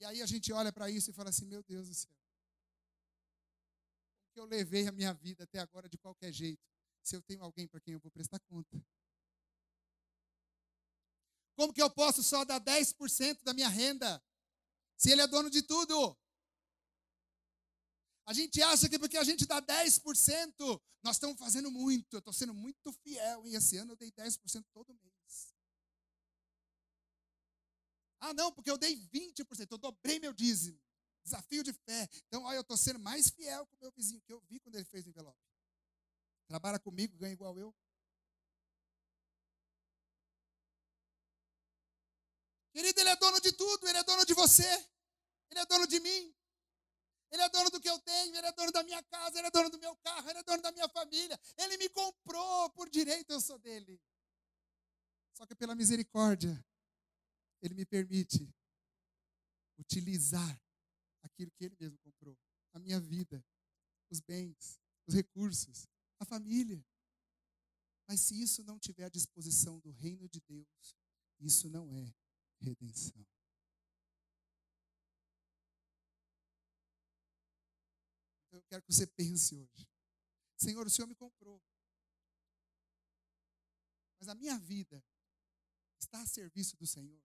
E 0.00 0.04
aí 0.04 0.22
a 0.22 0.26
gente 0.26 0.52
olha 0.52 0.72
para 0.72 0.90
isso 0.90 1.10
e 1.10 1.12
fala 1.12 1.30
assim: 1.30 1.44
meu 1.46 1.62
Deus 1.62 1.88
do 1.88 1.94
céu. 1.94 2.12
Como 4.16 4.32
que 4.32 4.40
eu 4.40 4.44
levei 4.44 4.86
a 4.88 4.92
minha 4.92 5.14
vida 5.14 5.44
até 5.44 5.58
agora 5.58 5.88
de 5.88 5.98
qualquer 5.98 6.32
jeito, 6.32 6.62
se 7.02 7.14
eu 7.14 7.22
tenho 7.22 7.42
alguém 7.42 7.68
para 7.68 7.80
quem 7.80 7.94
eu 7.94 8.00
vou 8.00 8.10
prestar 8.10 8.40
conta? 8.40 8.84
Como 11.56 11.72
que 11.72 11.80
eu 11.80 11.88
posso 11.88 12.22
só 12.22 12.44
dar 12.44 12.60
10% 12.60 13.44
da 13.44 13.54
minha 13.54 13.68
renda, 13.68 14.22
se 14.96 15.10
ele 15.10 15.22
é 15.22 15.26
dono 15.26 15.48
de 15.48 15.62
tudo? 15.62 16.18
A 18.26 18.32
gente 18.32 18.62
acha 18.62 18.88
que 18.88 18.98
porque 18.98 19.18
a 19.18 19.24
gente 19.24 19.46
dá 19.46 19.60
10%, 19.60 20.80
nós 21.02 21.16
estamos 21.16 21.38
fazendo 21.38 21.70
muito. 21.70 22.14
Eu 22.14 22.18
estou 22.18 22.32
sendo 22.32 22.54
muito 22.54 22.92
fiel. 23.02 23.46
E 23.46 23.54
esse 23.54 23.76
ano 23.76 23.92
eu 23.92 23.96
dei 23.96 24.10
10% 24.10 24.64
todo 24.72 24.94
mês. 24.94 25.54
Ah, 28.20 28.32
não, 28.32 28.50
porque 28.50 28.70
eu 28.70 28.78
dei 28.78 28.96
20%. 28.96 29.70
Eu 29.70 29.78
dobrei 29.78 30.18
meu 30.18 30.32
dízimo. 30.32 30.80
Desafio 31.22 31.62
de 31.62 31.72
fé. 31.72 32.08
Então, 32.26 32.44
olha, 32.44 32.56
eu 32.56 32.62
estou 32.62 32.76
sendo 32.76 32.98
mais 32.98 33.28
fiel 33.28 33.66
com 33.66 33.76
o 33.76 33.80
meu 33.80 33.92
vizinho, 33.92 34.22
que 34.22 34.32
eu 34.32 34.40
vi 34.48 34.58
quando 34.60 34.76
ele 34.76 34.84
fez 34.84 35.04
o 35.04 35.08
envelope. 35.10 35.38
Trabalha 36.46 36.78
comigo, 36.78 37.16
ganha 37.16 37.32
igual 37.32 37.58
eu. 37.58 37.74
Querido, 42.74 43.00
Ele 43.00 43.08
é 43.08 43.16
dono 43.16 43.40
de 43.40 43.52
tudo, 43.52 43.88
Ele 43.88 43.98
é 43.98 44.02
dono 44.02 44.26
de 44.26 44.34
você, 44.34 44.68
Ele 45.50 45.60
é 45.60 45.66
dono 45.66 45.86
de 45.86 46.00
mim, 46.00 46.33
Ele 47.34 47.42
é 47.42 47.48
dono 47.48 47.68
do 47.68 47.80
que 47.80 47.90
eu 47.90 47.98
tenho, 47.98 48.36
Ele 48.36 48.46
é 48.46 48.52
dono 48.52 48.70
da 48.70 48.84
minha 48.84 49.02
casa, 49.02 49.36
Ele 49.36 49.48
é 49.48 49.50
dono 49.50 49.68
do 49.68 49.78
meu 49.80 49.96
carro, 49.96 50.30
Ele 50.30 50.38
é 50.38 50.42
dono 50.44 50.62
da 50.62 50.70
minha 50.70 50.88
família, 50.88 51.38
Ele 51.58 51.76
me 51.76 51.88
comprou 51.88 52.70
por 52.70 52.88
direito, 52.88 53.32
eu 53.32 53.40
sou 53.40 53.58
dele. 53.58 54.00
Só 55.36 55.44
que 55.44 55.52
pela 55.52 55.74
misericórdia, 55.74 56.64
Ele 57.60 57.74
me 57.74 57.84
permite 57.84 58.48
utilizar 59.76 60.62
aquilo 61.24 61.50
que 61.50 61.64
Ele 61.64 61.76
mesmo 61.80 61.98
comprou, 61.98 62.38
a 62.72 62.78
minha 62.78 63.00
vida, 63.00 63.44
os 64.08 64.20
bens, 64.20 64.80
os 65.04 65.14
recursos, 65.16 65.88
a 66.20 66.24
família. 66.24 66.86
Mas 68.06 68.20
se 68.20 68.40
isso 68.40 68.62
não 68.62 68.78
tiver 68.78 69.06
à 69.06 69.08
disposição 69.08 69.80
do 69.80 69.90
reino 69.90 70.28
de 70.28 70.40
Deus, 70.40 70.96
isso 71.40 71.68
não 71.68 71.92
é 71.92 72.14
redenção. 72.60 73.26
Eu 78.64 78.68
quero 78.68 78.82
que 78.82 78.92
você 78.92 79.06
pense 79.06 79.54
hoje. 79.54 79.88
Senhor, 80.56 80.86
o 80.86 80.90
Senhor 80.90 81.06
me 81.06 81.14
comprou. 81.14 81.62
Mas 84.18 84.28
a 84.28 84.34
minha 84.34 84.58
vida 84.58 85.04
está 86.00 86.22
a 86.22 86.26
serviço 86.26 86.76
do 86.76 86.86
Senhor. 86.86 87.22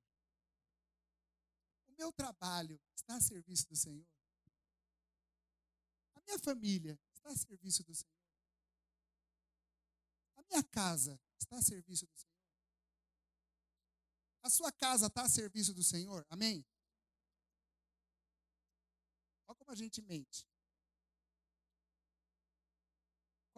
O 1.88 1.92
meu 1.98 2.12
trabalho 2.12 2.80
está 2.96 3.16
a 3.16 3.22
serviço 3.22 3.68
do 3.68 3.76
Senhor. 3.76 4.08
A 6.16 6.22
minha 6.22 6.40
família 6.40 7.00
está 7.14 7.30
a 7.30 7.38
serviço 7.38 7.84
do 7.84 7.96
Senhor. 7.96 8.14
A 10.36 10.44
minha 10.44 10.64
casa 10.64 11.20
está 11.40 11.58
a 11.58 11.62
serviço 11.62 12.06
do 12.06 12.18
Senhor. 12.18 12.30
A 14.42 14.50
sua 14.50 14.72
casa 14.72 15.08
está 15.08 15.24
a 15.24 15.30
serviço 15.30 15.74
do 15.74 15.84
Senhor? 15.84 16.26
Amém? 16.30 16.66
Olha 19.48 19.56
como 19.56 19.72
a 19.72 19.76
gente 19.76 20.02
mente. 20.02 20.49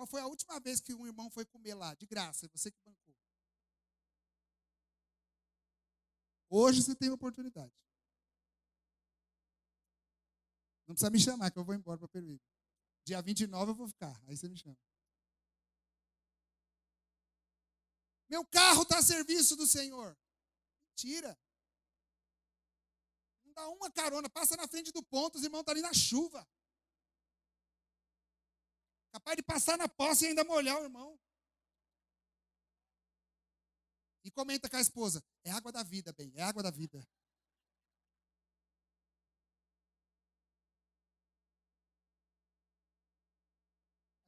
Qual 0.01 0.07
foi 0.07 0.21
a 0.21 0.25
última 0.25 0.59
vez 0.59 0.79
que 0.79 0.95
um 0.95 1.05
irmão 1.05 1.29
foi 1.29 1.45
comer 1.45 1.75
lá? 1.75 1.93
De 1.93 2.07
graça, 2.07 2.47
é 2.47 2.49
você 2.49 2.71
que 2.71 2.79
bancou. 2.83 3.15
Hoje 6.49 6.81
você 6.81 6.95
tem 6.95 7.11
oportunidade. 7.11 7.71
Não 10.87 10.95
precisa 10.95 11.11
me 11.11 11.19
chamar, 11.19 11.51
que 11.51 11.59
eu 11.59 11.63
vou 11.63 11.75
embora 11.75 11.99
para 11.99 12.07
Peruíbe. 12.07 12.41
Dia 13.05 13.21
29 13.21 13.73
eu 13.73 13.75
vou 13.75 13.87
ficar, 13.87 14.19
aí 14.25 14.35
você 14.35 14.49
me 14.49 14.57
chama. 14.57 14.75
Meu 18.27 18.43
carro 18.43 18.81
está 18.81 18.97
a 18.97 19.03
serviço 19.03 19.55
do 19.55 19.67
Senhor. 19.67 20.17
Mentira. 20.87 21.39
Não 23.43 23.53
dá 23.53 23.69
uma 23.69 23.91
carona, 23.91 24.27
passa 24.27 24.57
na 24.57 24.67
frente 24.67 24.91
do 24.91 25.03
ponto, 25.03 25.35
os 25.35 25.43
irmãos 25.43 25.59
estão 25.59 25.75
tá 25.75 25.79
ali 25.79 25.81
na 25.83 25.93
chuva. 25.93 26.49
Capaz 29.11 29.35
de 29.35 29.43
passar 29.43 29.77
na 29.77 29.87
poça 29.89 30.25
e 30.25 30.29
ainda 30.29 30.43
molhar 30.43 30.79
o 30.79 30.83
irmão. 30.83 31.19
E 34.23 34.31
comenta 34.31 34.69
com 34.69 34.75
a 34.77 34.81
esposa: 34.81 35.23
é 35.43 35.51
água 35.51 35.71
da 35.71 35.83
vida, 35.83 36.13
bem, 36.13 36.31
é 36.35 36.43
água 36.43 36.63
da 36.63 36.71
vida. 36.71 37.05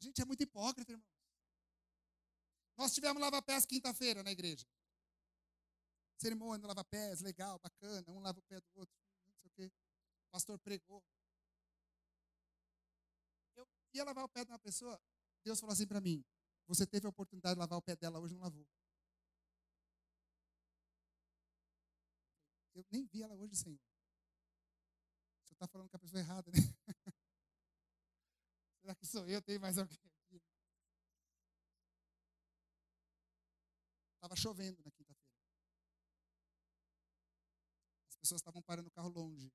A 0.01 0.03
gente 0.03 0.21
é 0.21 0.25
muito 0.25 0.43
hipócrita, 0.43 0.91
irmão. 0.91 1.07
Nós 2.77 2.93
tivemos 2.93 3.21
lava-pés 3.21 3.65
quinta-feira 3.65 4.21
na 4.23 4.31
igreja 4.31 4.65
cerimônia, 6.23 6.67
lava 6.67 6.83
pés, 6.85 7.21
legal, 7.21 7.59
bacana, 7.59 8.03
um 8.07 8.19
lava 8.19 8.39
o 8.39 8.43
pé 8.43 8.59
do 8.61 8.67
outro, 8.75 8.95
não 9.27 9.35
sei 9.41 9.49
o 9.49 9.53
quê. 9.55 9.71
O 10.27 10.31
pastor 10.31 10.57
pregou. 10.59 11.03
Ia 13.93 14.03
lavar 14.03 14.23
o 14.23 14.29
pé 14.29 14.43
de 14.43 14.51
uma 14.51 14.59
pessoa, 14.59 14.99
Deus 15.43 15.59
falou 15.59 15.73
assim 15.73 15.87
para 15.87 16.01
mim: 16.01 16.23
Você 16.67 16.85
teve 16.85 17.05
a 17.05 17.09
oportunidade 17.09 17.55
de 17.55 17.59
lavar 17.59 17.77
o 17.77 17.81
pé 17.81 17.95
dela, 17.95 18.19
hoje 18.19 18.33
não 18.33 18.41
lavou. 18.41 18.67
Eu 22.75 22.83
nem 22.91 23.05
vi 23.05 23.21
ela 23.21 23.35
hoje, 23.35 23.55
Senhor. 23.55 23.79
Você 25.43 25.53
está 25.53 25.67
falando 25.67 25.89
com 25.89 25.95
a 25.97 25.99
pessoa 25.99 26.19
errada, 26.19 26.51
né? 26.51 26.57
Será 28.81 28.95
que 28.95 29.05
sou 29.05 29.27
eu? 29.27 29.41
Tem 29.41 29.59
mais 29.59 29.77
alguém 29.77 29.97
aqui? 29.97 30.41
Estava 34.15 34.35
chovendo 34.35 34.81
na 34.83 34.91
quinta-feira 34.91 35.23
pessoas 38.23 38.39
estavam 38.39 38.61
parando 38.61 38.87
o 38.87 38.91
carro 38.91 39.09
longe. 39.09 39.51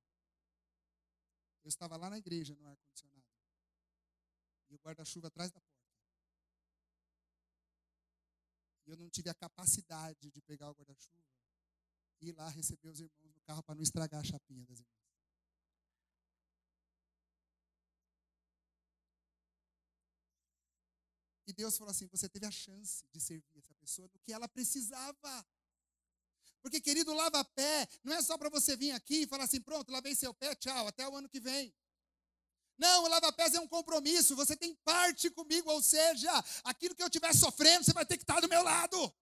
Eu 1.64 1.68
estava 1.68 1.96
lá 1.96 2.10
na 2.10 2.18
igreja, 2.18 2.54
no 2.54 2.66
ar-condicionado. 2.66 3.17
E 4.68 4.74
o 4.74 4.78
guarda-chuva 4.78 5.28
atrás 5.28 5.50
da 5.50 5.60
porta. 5.60 5.78
E 8.86 8.90
eu 8.90 8.96
não 8.96 9.10
tive 9.10 9.28
a 9.28 9.34
capacidade 9.34 10.30
de 10.30 10.40
pegar 10.42 10.70
o 10.70 10.74
guarda-chuva 10.74 11.28
e 12.20 12.28
ir 12.28 12.32
lá 12.32 12.48
receber 12.48 12.88
os 12.88 13.00
irmãos 13.00 13.34
no 13.34 13.40
carro 13.42 13.62
para 13.62 13.74
não 13.74 13.82
estragar 13.82 14.20
a 14.20 14.24
chapinha 14.24 14.64
das 14.64 14.80
irmãs. 14.80 14.98
E 21.46 21.52
Deus 21.52 21.78
falou 21.78 21.90
assim: 21.90 22.06
você 22.08 22.28
teve 22.28 22.44
a 22.44 22.50
chance 22.50 23.06
de 23.10 23.20
servir 23.20 23.58
essa 23.58 23.74
pessoa 23.74 24.06
no 24.12 24.18
que 24.20 24.32
ela 24.32 24.46
precisava. 24.48 25.46
Porque, 26.60 26.80
querido, 26.80 27.14
lava-pé 27.14 27.88
não 28.04 28.12
é 28.12 28.22
só 28.22 28.36
para 28.36 28.50
você 28.50 28.76
vir 28.76 28.90
aqui 28.92 29.22
e 29.22 29.26
falar 29.26 29.44
assim: 29.44 29.60
pronto, 29.60 29.90
lavei 29.90 30.14
seu 30.14 30.34
pé, 30.34 30.54
tchau, 30.54 30.86
até 30.86 31.08
o 31.08 31.16
ano 31.16 31.28
que 31.28 31.40
vem. 31.40 31.74
Não, 32.78 33.04
o 33.04 33.08
lava-pés 33.08 33.54
é 33.54 33.60
um 33.60 33.66
compromisso, 33.66 34.36
você 34.36 34.56
tem 34.56 34.74
parte 34.76 35.28
comigo, 35.30 35.70
ou 35.70 35.82
seja, 35.82 36.30
aquilo 36.64 36.94
que 36.94 37.02
eu 37.02 37.08
estiver 37.08 37.34
sofrendo, 37.34 37.84
você 37.84 37.92
vai 37.92 38.06
ter 38.06 38.16
que 38.16 38.22
estar 38.22 38.40
do 38.40 38.48
meu 38.48 38.62
lado. 38.62 39.14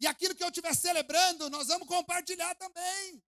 E 0.00 0.06
aquilo 0.06 0.34
que 0.34 0.42
eu 0.42 0.48
estiver 0.48 0.74
celebrando, 0.74 1.50
nós 1.50 1.68
vamos 1.68 1.86
compartilhar 1.86 2.54
também. 2.54 3.22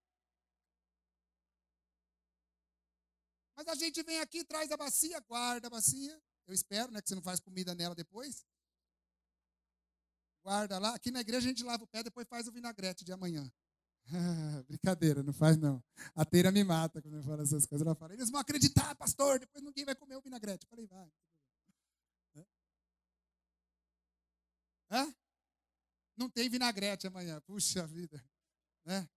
Mas 3.54 3.68
a 3.68 3.74
gente 3.74 4.02
vem 4.02 4.20
aqui, 4.20 4.44
traz 4.44 4.70
a 4.70 4.76
bacia, 4.76 5.20
guarda 5.20 5.66
a 5.66 5.70
bacia. 5.70 6.20
Eu 6.46 6.54
espero, 6.54 6.90
né, 6.90 7.02
que 7.02 7.08
você 7.08 7.14
não 7.14 7.22
faz 7.22 7.40
comida 7.40 7.74
nela 7.74 7.94
depois 7.94 8.46
guarda 10.48 10.78
lá. 10.78 10.94
Aqui 10.94 11.10
na 11.10 11.20
igreja 11.20 11.46
a 11.46 11.50
gente 11.50 11.62
lava 11.62 11.84
o 11.84 11.86
pé, 11.86 12.02
depois 12.02 12.26
faz 12.26 12.48
o 12.48 12.52
vinagrete 12.52 13.04
de 13.04 13.12
amanhã. 13.12 13.52
Brincadeira, 14.66 15.22
não 15.22 15.32
faz 15.32 15.56
não. 15.56 15.82
A 16.14 16.24
teira 16.24 16.50
me 16.50 16.64
mata 16.64 17.02
quando 17.02 17.18
eu 17.18 17.22
falo 17.22 17.42
essas 17.42 17.66
coisas. 17.66 17.86
Ela 17.86 17.94
fala, 17.94 18.14
eles 18.14 18.30
vão 18.30 18.40
acreditar, 18.40 18.94
pastor, 18.96 19.38
depois 19.38 19.62
ninguém 19.62 19.84
vai 19.84 19.94
comer 19.94 20.16
o 20.16 20.20
vinagrete. 20.22 20.64
Eu 20.64 20.70
falei, 20.70 20.86
vai. 20.86 21.10
Não 26.16 26.28
tem 26.28 26.48
vinagrete 26.48 27.06
amanhã. 27.06 27.40
Puxa 27.42 27.86
vida. 27.86 28.22
Né? 28.84 29.08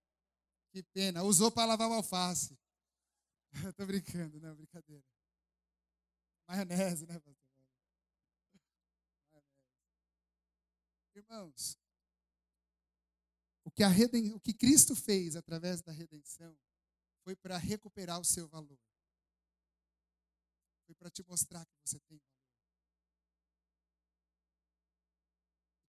Que 0.71 0.83
pena. 0.83 1.23
Usou 1.23 1.51
para 1.51 1.65
lavar 1.65 1.89
o 1.89 1.93
alface. 1.93 2.57
Estou 3.69 3.87
brincando, 3.87 4.39
não, 4.39 4.55
brincadeira. 4.55 5.03
Maionese, 6.47 7.07
né, 7.07 7.19
pastor? 7.19 7.41
Irmãos, 11.15 11.77
o 13.63 13.71
que, 13.71 13.83
a 13.83 13.87
reden... 13.87 14.33
o 14.33 14.39
que 14.39 14.53
Cristo 14.53 14.95
fez 14.95 15.35
através 15.35 15.81
da 15.81 15.91
redenção 15.91 16.57
foi 17.23 17.35
para 17.35 17.57
recuperar 17.57 18.19
o 18.19 18.25
seu 18.25 18.47
valor. 18.47 18.79
Foi 20.85 20.95
para 20.95 21.09
te 21.09 21.23
mostrar 21.23 21.65
que 21.65 21.77
você 21.79 21.99
tem 21.99 22.17
valor. 22.17 22.31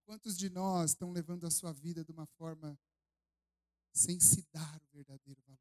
Quantos 0.05 0.37
de 0.37 0.51
nós 0.51 0.91
estão 0.91 1.11
levando 1.11 1.47
a 1.47 1.51
sua 1.51 1.73
vida 1.73 2.05
de 2.05 2.12
uma 2.12 2.27
forma 2.27 2.79
sem 3.93 4.20
se 4.20 4.43
dar 4.53 4.83
o 4.83 4.89
verdadeiro 4.91 5.41
valor? 5.43 5.59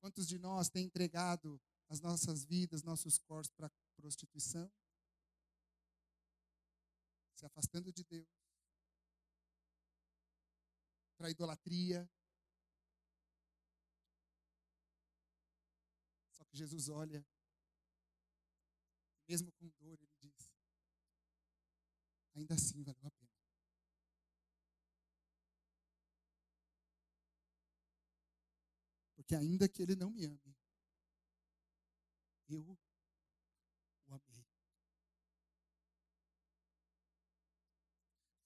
Quantos 0.00 0.26
de 0.26 0.38
nós 0.38 0.68
têm 0.68 0.86
entregado 0.86 1.60
as 1.88 2.00
nossas 2.00 2.44
vidas, 2.44 2.82
nossos 2.82 3.18
corpos 3.18 3.50
para 3.50 3.70
prostituição? 3.96 4.70
se 7.38 7.46
afastando 7.46 7.92
de 7.92 8.02
Deus, 8.02 8.26
para 11.18 11.26
a 11.26 11.30
idolatria. 11.30 12.08
Jesus 16.52 16.88
olha, 16.88 17.24
mesmo 19.28 19.52
com 19.52 19.68
dor, 19.68 19.98
ele 20.00 20.08
diz: 20.20 20.52
ainda 22.34 22.54
assim 22.54 22.82
valeu 22.82 23.06
a 23.06 23.10
pena. 23.10 23.28
Porque 29.14 29.34
ainda 29.36 29.68
que 29.68 29.82
ele 29.82 29.94
não 29.94 30.10
me 30.10 30.24
ame, 30.24 30.56
eu 32.48 32.76
o 34.06 34.14
amei. 34.14 34.46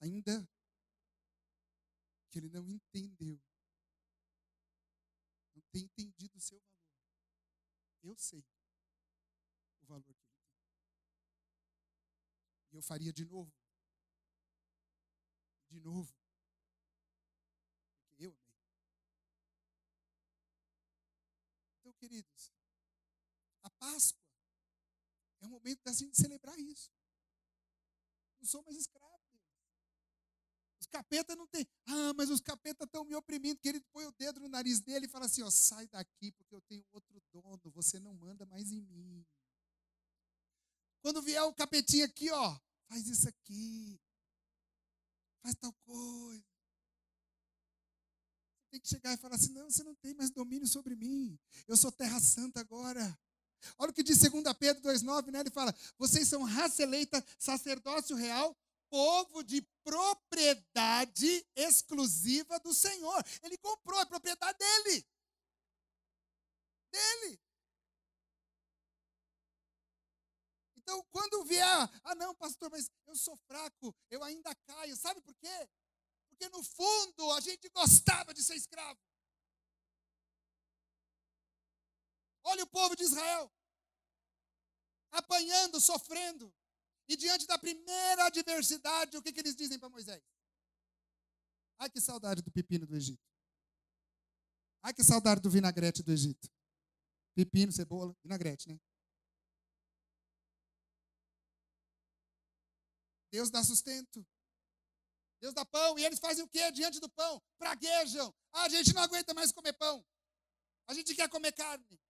Ainda 0.01 0.47
que 2.33 2.39
ele 2.39 2.49
não 2.49 2.67
entendeu, 2.67 3.39
não 5.55 5.63
tem 5.71 5.83
entendido 5.83 6.39
o 6.39 6.41
seu 6.41 6.59
valor, 6.59 6.73
eu 8.03 8.17
sei 8.17 8.43
o 9.83 9.87
valor 9.87 10.03
que 10.03 10.11
ele 10.11 10.19
tem. 10.19 10.33
E 12.73 12.77
eu 12.77 12.83
faria 12.83 13.13
de 13.13 13.27
novo. 13.27 13.53
De 15.69 15.79
novo. 15.79 16.11
Porque 18.09 18.25
eu 18.25 18.33
amei. 18.33 18.53
Então, 21.81 21.93
queridos, 21.93 22.51
a 23.63 23.71
Páscoa 23.71 24.23
é 25.43 25.47
o 25.47 25.51
momento 25.51 25.83
da 25.83 25.93
gente 25.93 26.17
celebrar 26.17 26.59
isso. 26.59 26.91
Não 28.41 28.47
sou 28.47 28.63
mais 28.63 28.79
escravo. 28.79 29.02
Capeta 30.93 31.35
não 31.35 31.47
tem. 31.47 31.67
Ah, 31.87 32.13
mas 32.15 32.29
os 32.29 32.41
capeta 32.41 32.85
estão 32.85 33.03
me 33.05 33.15
oprimindo. 33.15 33.59
Que 33.59 33.69
ele 33.71 33.81
põe 33.93 34.05
o 34.05 34.13
dedo 34.13 34.41
no 34.41 34.49
nariz 34.49 34.81
dele 34.81 35.07
e 35.07 35.09
fala 35.09 35.25
assim: 35.25 35.43
ó, 35.43 35.51
sai 35.51 35.87
daqui, 35.89 36.31
porque 36.33 36.55
eu 36.55 36.61
tenho 36.61 36.85
outro 36.93 37.21
dono. 37.33 37.73
Você 37.75 37.99
não 37.99 38.13
manda 38.15 38.45
mais 38.45 38.71
em 38.71 38.83
mim. 38.83 39.27
Quando 41.01 41.23
vier 41.23 41.43
o 41.43 41.55
capetinho 41.55 42.05
aqui, 42.05 42.31
ó, 42.31 42.59
faz 42.89 43.09
isso 43.09 43.27
aqui. 43.27 43.99
Faz 45.43 45.55
tal 45.57 45.73
coisa. 45.73 46.45
Tem 48.71 48.81
que 48.81 48.89
chegar 48.89 49.15
e 49.15 49.17
falar 49.17 49.37
assim: 49.37 49.53
não, 49.53 49.71
você 49.71 49.83
não 49.83 49.95
tem 49.95 50.13
mais 50.13 50.31
domínio 50.31 50.69
sobre 50.69 50.95
mim. 50.95 51.39
Eu 51.67 51.77
sou 51.77 51.91
terra 51.91 52.21
santa 52.21 52.61
agora. 52.61 53.19
Olha 53.79 53.91
o 53.91 53.95
que 53.95 54.03
diz 54.03 54.19
2 54.19 54.45
Pedro 54.59 54.83
2,9, 54.83 55.31
né? 55.31 55.41
Ele 55.41 55.51
fala: 55.51 55.75
vocês 55.97 56.29
são 56.29 56.43
raça 56.43 56.83
eleita, 56.83 57.25
sacerdócio 57.39 58.15
real, 58.15 58.55
povo 58.91 59.43
de 59.43 59.67
propriedade 59.85 61.47
exclusiva 61.55 62.59
do 62.61 62.73
Senhor. 62.73 63.23
Ele 63.43 63.57
comprou, 63.59 64.01
é 64.01 64.05
propriedade 64.05 64.59
dele. 64.59 65.07
Dele. 66.91 67.41
Então, 70.77 71.03
quando 71.11 71.45
vier, 71.45 71.91
ah, 72.03 72.15
não, 72.15 72.35
pastor, 72.35 72.71
mas 72.71 72.91
eu 73.07 73.17
sou 73.17 73.37
fraco, 73.47 73.95
eu 74.11 74.23
ainda 74.23 74.55
caio. 74.67 74.97
Sabe 74.97 75.21
por 75.21 75.35
quê? 75.37 75.69
Porque 76.29 76.49
no 76.49 76.63
fundo 76.63 77.31
a 77.33 77.41
gente 77.41 77.69
gostava 77.69 78.35
de 78.35 78.43
ser 78.43 78.57
escravo. 78.57 79.01
Olha 82.45 82.65
o 82.65 82.69
povo 82.69 82.97
de 82.97 83.05
Israel 83.05 83.51
apanhando, 85.13 85.81
sofrendo. 85.81 86.53
E 87.13 87.17
diante 87.17 87.47
da 87.47 87.59
primeira 87.59 88.25
adversidade, 88.25 89.19
o 89.19 89.23
que, 89.23 89.35
que 89.35 89.41
eles 89.41 89.55
dizem 89.55 89.79
para 89.79 89.91
Moisés? 89.91 90.23
Ai, 91.79 91.91
que 91.91 92.01
saudade 92.01 92.41
do 92.41 92.51
pepino 92.51 92.87
do 92.87 92.97
Egito. 92.97 93.23
Ai, 94.83 94.95
que 94.95 95.05
saudade 95.05 95.43
do 95.43 95.51
vinagrete 95.51 96.03
do 96.03 96.11
Egito. 96.11 96.51
Pepino, 97.35 97.71
cebola, 97.71 98.17
vinagrete, 98.23 98.71
né? 98.71 98.81
Deus 103.31 103.51
dá 103.51 103.63
sustento. 103.63 104.27
Deus 105.39 105.53
dá 105.53 105.67
pão. 105.67 105.99
E 105.99 106.07
eles 106.07 106.19
fazem 106.19 106.43
o 106.43 106.49
quê 106.49 106.73
diante 106.73 106.99
do 106.99 107.11
pão? 107.11 107.43
Praguejam. 107.59 108.35
Ah, 108.53 108.63
a 108.63 108.69
gente 108.71 108.95
não 108.95 109.03
aguenta 109.03 109.35
mais 109.35 109.53
comer 109.53 109.75
pão. 109.75 110.03
A 110.87 110.95
gente 110.95 111.15
quer 111.15 111.29
comer 111.29 111.53
carne. 111.53 112.01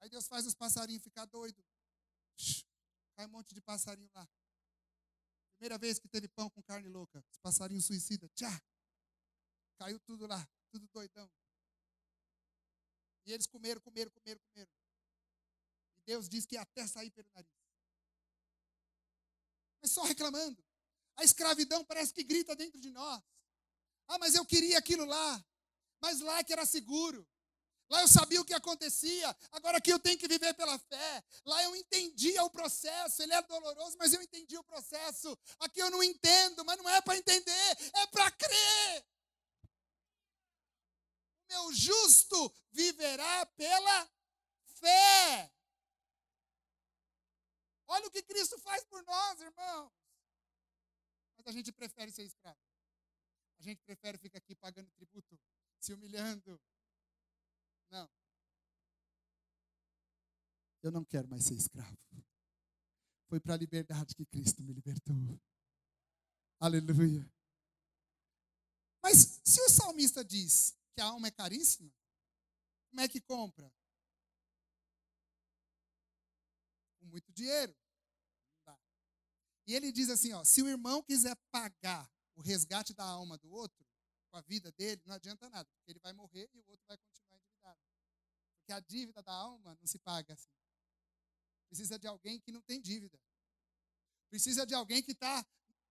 Aí 0.00 0.08
Deus 0.08 0.26
faz 0.26 0.46
os 0.46 0.54
passarinhos 0.54 1.02
ficar 1.02 1.26
doido. 1.26 1.64
Cai 3.14 3.26
um 3.26 3.30
monte 3.30 3.54
de 3.54 3.60
passarinho 3.60 4.10
lá. 4.14 4.28
Primeira 5.56 5.76
vez 5.76 5.98
que 5.98 6.08
teve 6.08 6.26
pão 6.26 6.48
com 6.48 6.62
carne 6.62 6.88
louca, 6.88 7.22
os 7.30 7.38
passarinhos 7.38 7.84
suicida, 7.84 8.28
tchá. 8.30 8.62
Caiu 9.78 10.00
tudo 10.00 10.26
lá, 10.26 10.48
tudo 10.70 10.88
doidão. 10.88 11.30
E 13.26 13.32
eles 13.32 13.46
comeram, 13.46 13.80
comeram, 13.80 14.10
comeram, 14.10 14.40
comeram. 14.40 14.70
E 15.96 16.00
Deus 16.02 16.28
diz 16.28 16.46
que 16.46 16.56
até 16.56 16.86
sair 16.86 17.10
pelo 17.10 17.28
nariz. 17.34 17.52
Mas 19.82 19.92
só 19.92 20.02
reclamando. 20.04 20.64
A 21.16 21.24
escravidão 21.24 21.84
parece 21.84 22.14
que 22.14 22.24
grita 22.24 22.56
dentro 22.56 22.80
de 22.80 22.90
nós. 22.90 23.22
Ah, 24.08 24.18
mas 24.18 24.34
eu 24.34 24.46
queria 24.46 24.78
aquilo 24.78 25.04
lá. 25.04 25.44
Mas 26.00 26.20
lá 26.20 26.42
que 26.42 26.52
era 26.52 26.64
seguro. 26.64 27.28
Lá 27.90 28.02
eu 28.02 28.08
sabia 28.08 28.40
o 28.40 28.44
que 28.44 28.54
acontecia, 28.54 29.36
agora 29.50 29.78
aqui 29.78 29.90
eu 29.90 29.98
tenho 29.98 30.16
que 30.16 30.28
viver 30.28 30.54
pela 30.54 30.78
fé. 30.78 31.24
Lá 31.44 31.60
eu 31.64 31.74
entendia 31.74 32.44
o 32.44 32.50
processo, 32.50 33.20
ele 33.20 33.34
é 33.34 33.42
doloroso, 33.42 33.96
mas 33.98 34.12
eu 34.12 34.22
entendi 34.22 34.56
o 34.56 34.62
processo. 34.62 35.36
Aqui 35.58 35.80
eu 35.80 35.90
não 35.90 36.00
entendo, 36.00 36.64
mas 36.64 36.78
não 36.78 36.88
é 36.88 37.00
para 37.02 37.16
entender, 37.16 37.76
é 37.94 38.06
para 38.06 38.30
crer. 38.30 39.06
O 41.48 41.52
meu 41.52 41.72
justo 41.74 42.54
viverá 42.70 43.44
pela 43.56 44.08
fé. 44.78 45.52
Olha 47.88 48.06
o 48.06 48.10
que 48.12 48.22
Cristo 48.22 48.56
faz 48.60 48.84
por 48.84 49.02
nós, 49.02 49.40
irmãos. 49.40 49.92
Mas 51.36 51.46
a 51.48 51.50
gente 51.50 51.72
prefere 51.72 52.12
ser 52.12 52.22
escravo. 52.22 52.56
A 53.58 53.62
gente 53.62 53.82
prefere 53.82 54.16
ficar 54.16 54.38
aqui 54.38 54.54
pagando 54.54 54.88
tributo, 54.92 55.36
se 55.80 55.92
humilhando, 55.92 56.60
não. 57.90 58.10
Eu 60.82 60.90
não 60.90 61.04
quero 61.04 61.28
mais 61.28 61.44
ser 61.44 61.54
escravo. 61.54 61.98
Foi 63.28 63.38
para 63.38 63.54
a 63.54 63.58
liberdade 63.58 64.14
que 64.14 64.24
Cristo 64.26 64.62
me 64.62 64.72
libertou. 64.72 65.40
Aleluia. 66.58 67.30
Mas 69.02 69.40
se 69.44 69.60
o 69.62 69.68
salmista 69.68 70.24
diz 70.24 70.76
que 70.94 71.00
a 71.00 71.06
alma 71.06 71.28
é 71.28 71.30
caríssima, 71.30 71.92
como 72.90 73.00
é 73.00 73.08
que 73.08 73.20
compra? 73.20 73.72
Com 76.98 77.06
muito 77.06 77.32
dinheiro. 77.32 77.74
E 79.66 79.74
ele 79.74 79.92
diz 79.92 80.10
assim, 80.10 80.32
ó, 80.32 80.42
se 80.42 80.62
o 80.62 80.68
irmão 80.68 81.00
quiser 81.02 81.36
pagar 81.52 82.10
o 82.34 82.42
resgate 82.42 82.92
da 82.92 83.04
alma 83.04 83.38
do 83.38 83.50
outro, 83.52 83.86
com 84.30 84.36
a 84.36 84.40
vida 84.40 84.72
dele, 84.72 85.00
não 85.06 85.14
adianta 85.14 85.48
nada, 85.48 85.68
porque 85.76 85.92
ele 85.92 86.00
vai 86.00 86.12
morrer 86.12 86.50
e 86.52 86.58
o 86.58 86.68
outro 86.68 86.84
vai 86.88 86.96
continuar 86.98 87.09
que 88.70 88.72
a 88.72 88.78
dívida 88.78 89.20
da 89.20 89.32
alma 89.32 89.76
não 89.80 89.86
se 89.86 89.98
paga 89.98 90.32
assim. 90.32 90.48
Precisa 91.68 91.98
de 91.98 92.06
alguém 92.06 92.38
que 92.38 92.52
não 92.52 92.62
tem 92.62 92.80
dívida. 92.80 93.18
Precisa 94.28 94.64
de 94.64 94.74
alguém 94.74 95.02
que 95.02 95.10
está 95.10 95.44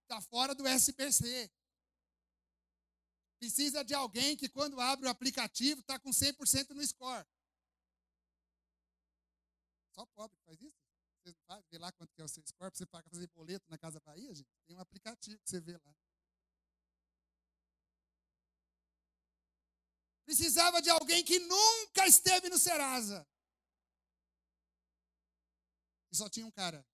tá 0.08 0.22
fora 0.22 0.56
do 0.56 0.66
SPC. 0.66 1.52
Precisa 3.38 3.84
de 3.84 3.94
alguém 3.94 4.38
que, 4.38 4.48
quando 4.48 4.80
abre 4.80 5.08
o 5.08 5.10
aplicativo, 5.10 5.82
está 5.82 6.00
com 6.00 6.10
100% 6.10 6.70
no 6.70 6.86
score. 6.88 7.28
Só 9.94 10.06
pobre 10.16 10.38
faz 10.46 10.62
isso. 10.62 10.80
Você 11.22 11.32
não 11.32 11.42
faz? 11.48 11.66
Vê 11.70 11.78
lá 11.78 11.92
quanto 11.92 12.18
é 12.18 12.24
o 12.24 12.30
seu 12.30 12.42
score 12.48 12.72
para 12.72 12.78
você 12.78 12.86
pagar, 12.86 13.10
fazer 13.10 13.28
boleto 13.28 13.70
na 13.70 13.78
Casa 13.78 14.00
Bahia, 14.00 14.34
gente. 14.34 14.50
Tem 14.66 14.76
um 14.78 14.80
aplicativo 14.80 15.38
que 15.40 15.50
você 15.50 15.60
vê 15.60 15.74
lá. 15.74 15.96
Precisava 20.30 20.80
de 20.80 20.92
alguém 20.92 21.26
que 21.26 21.40
nunca 21.40 22.06
esteve 22.06 22.50
no 22.50 22.60
Serasa. 22.60 23.28
E 26.12 26.16
só 26.16 26.30
tinha 26.30 26.46
um 26.46 26.52
cara. 26.52 26.86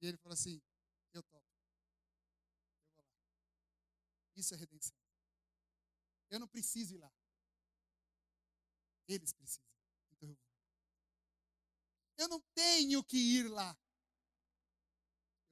E 0.00 0.08
ele 0.08 0.16
falou 0.16 0.34
assim: 0.34 0.60
Eu 1.12 1.22
topo. 1.22 1.46
Eu 2.88 2.92
vou 2.92 3.04
lá. 3.04 3.16
Isso 4.34 4.52
é 4.52 4.56
redenção. 4.56 4.96
Eu 6.28 6.40
não 6.40 6.48
preciso 6.48 6.96
ir 6.96 6.98
lá. 6.98 7.12
Eles 9.06 9.32
precisam. 9.32 9.64
Então 10.10 10.28
eu 10.28 10.34
vou. 10.34 10.52
Eu 12.16 12.28
não 12.28 12.40
tenho 12.52 13.04
que 13.04 13.16
ir 13.16 13.46
lá. 13.46 13.78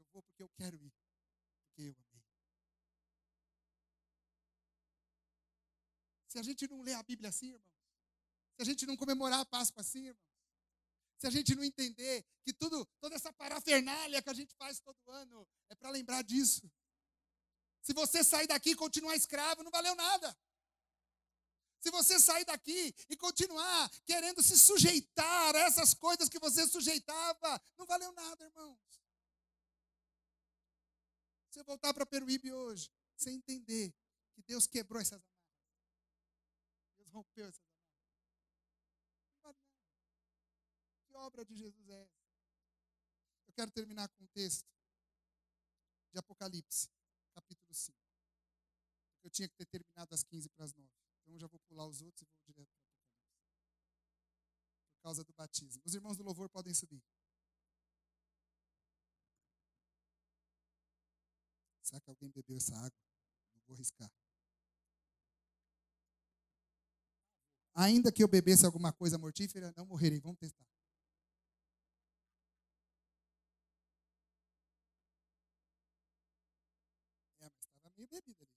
Eu 0.01 0.05
vou 0.07 0.23
porque 0.25 0.43
eu 0.43 0.49
quero 0.49 0.77
ir. 0.83 0.93
Porque 1.61 1.83
eu 1.83 1.95
amo. 1.97 2.12
Se 6.33 6.39
a 6.39 6.43
gente 6.43 6.67
não 6.67 6.81
ler 6.81 6.95
a 6.95 7.03
Bíblia 7.03 7.29
assim, 7.29 7.49
irmãos, 7.49 7.77
se 8.57 8.63
a 8.63 8.65
gente 8.65 8.87
não 8.87 8.97
comemorar 8.97 9.41
a 9.41 9.45
Páscoa 9.45 9.83
assim, 9.83 10.07
irmãos, 10.07 10.33
se 11.19 11.27
a 11.27 11.31
gente 11.31 11.55
não 11.55 11.63
entender 11.63 12.25
que 12.43 12.55
tudo, 12.55 12.87
toda 12.99 13.15
essa 13.15 13.31
parafernália 13.35 14.23
que 14.23 14.31
a 14.31 14.33
gente 14.33 14.55
faz 14.55 14.81
todo 14.81 14.97
ano 15.11 15.47
é 15.69 15.75
para 15.75 15.91
lembrar 15.91 16.23
disso. 16.23 16.63
Se 17.83 17.93
você 17.93 18.25
sair 18.25 18.47
daqui 18.47 18.71
e 18.71 18.75
continuar 18.75 19.15
escravo, 19.15 19.63
não 19.63 19.71
valeu 19.71 19.95
nada. 19.95 20.35
Se 21.81 21.91
você 21.91 22.19
sair 22.19 22.47
daqui 22.47 22.95
e 23.11 23.17
continuar 23.17 23.91
querendo 24.07 24.43
se 24.43 24.59
sujeitar 24.59 25.55
a 25.55 25.59
essas 25.59 25.93
coisas 25.93 26.31
que 26.31 26.39
você 26.39 26.67
sujeitava, 26.67 27.63
não 27.77 27.85
valeu 27.85 28.11
nada, 28.13 28.43
irmãos. 28.43 28.81
Você 31.51 31.63
voltar 31.63 31.93
para 31.93 32.07
Peruíbe 32.07 32.51
hoje, 32.55 32.91
sem 33.19 33.35
entender 33.35 33.95
que 34.33 34.41
Deus 34.41 34.67
quebrou 34.67 35.03
essas 35.03 35.21
rompeu 37.13 37.47
essas 37.47 37.63
amarras. 39.43 39.57
Que 41.07 41.15
obra 41.15 41.45
de 41.45 41.55
Jesus 41.55 41.89
é 41.89 42.03
essa? 42.03 42.23
Eu 43.47 43.53
quero 43.55 43.71
terminar 43.71 44.09
com 44.09 44.25
um 44.25 44.29
texto 44.29 44.67
de 46.11 46.19
Apocalipse, 46.19 46.91
capítulo 47.35 47.75
5. 47.75 47.97
Eu 49.23 49.31
tinha 49.31 49.49
que 49.49 49.55
ter 49.55 49.67
terminado 49.67 50.15
às 50.15 50.23
15 50.25 50.49
para 50.51 50.65
as 50.65 50.75
9. 50.75 50.91
Então 51.21 51.35
eu 51.35 51.39
já 51.39 51.47
vou 51.47 51.61
pular 51.61 51.87
os 51.87 52.01
outros 52.01 52.23
e 52.23 52.25
vou 52.25 52.43
direto 52.45 52.71
para 52.75 52.83
Apocalipse. 52.83 53.23
Por 54.97 55.03
causa 55.03 55.25
do 55.25 55.33
batismo. 55.35 55.83
Os 55.85 55.95
irmãos 55.95 56.17
do 56.17 56.23
louvor 56.23 56.49
podem 56.49 56.75
subir. 56.75 57.03
Será 61.83 62.01
que 62.01 62.09
alguém 62.09 62.31
bebeu 62.31 62.57
essa 62.57 62.75
água? 62.75 62.99
Não 63.55 63.63
vou 63.67 63.75
arriscar. 63.75 64.11
Ainda 67.75 68.13
que 68.13 68.23
eu 68.23 68.29
bebesse 68.29 68.67
alguma 68.67 68.93
coisa 68.93 69.19
mortífera, 69.19 69.73
não 69.77 69.87
morrerei. 69.87 70.21
Vamos 70.21 70.39
testar. 70.39 70.67
É, 77.41 77.49
mas 77.51 77.67
estava 77.67 77.95
meio 77.97 78.09
bebida 78.09 78.45
ali. 78.45 78.53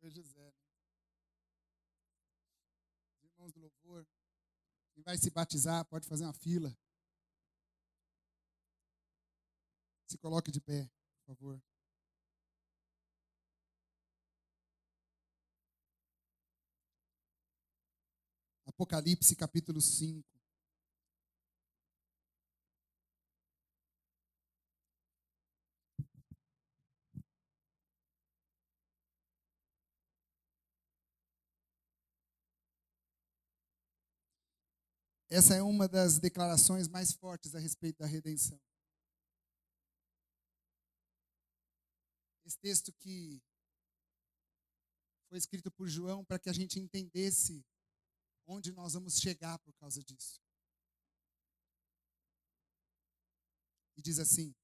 Foi 0.00 0.10
José, 0.10 0.40
né? 0.40 0.52
Os 3.18 3.24
irmãos 3.24 3.52
do 3.52 3.60
louvor, 3.60 4.06
quem 4.94 5.02
vai 5.02 5.18
se 5.18 5.30
batizar 5.30 5.84
pode 5.84 6.06
fazer 6.08 6.24
uma 6.24 6.32
fila. 6.32 6.74
Se 10.06 10.18
coloque 10.18 10.50
de 10.50 10.60
pé, 10.60 10.90
por 11.24 11.36
favor. 11.36 11.69
Apocalipse 18.80 19.36
capítulo 19.36 19.78
5. 19.78 20.26
Essa 35.28 35.56
é 35.56 35.62
uma 35.62 35.86
das 35.86 36.18
declarações 36.18 36.88
mais 36.88 37.12
fortes 37.12 37.54
a 37.54 37.58
respeito 37.58 37.98
da 37.98 38.06
redenção. 38.06 38.58
Esse 42.46 42.58
texto 42.58 42.90
que 42.94 43.42
foi 45.28 45.36
escrito 45.36 45.70
por 45.70 45.86
João 45.86 46.24
para 46.24 46.38
que 46.38 46.48
a 46.48 46.54
gente 46.54 46.80
entendesse 46.80 47.62
onde 48.50 48.72
nós 48.72 48.94
vamos 48.94 49.18
chegar 49.18 49.58
por 49.60 49.72
causa 49.74 50.02
disso. 50.02 50.40
E 53.96 54.02
diz 54.02 54.18
assim: 54.18 54.54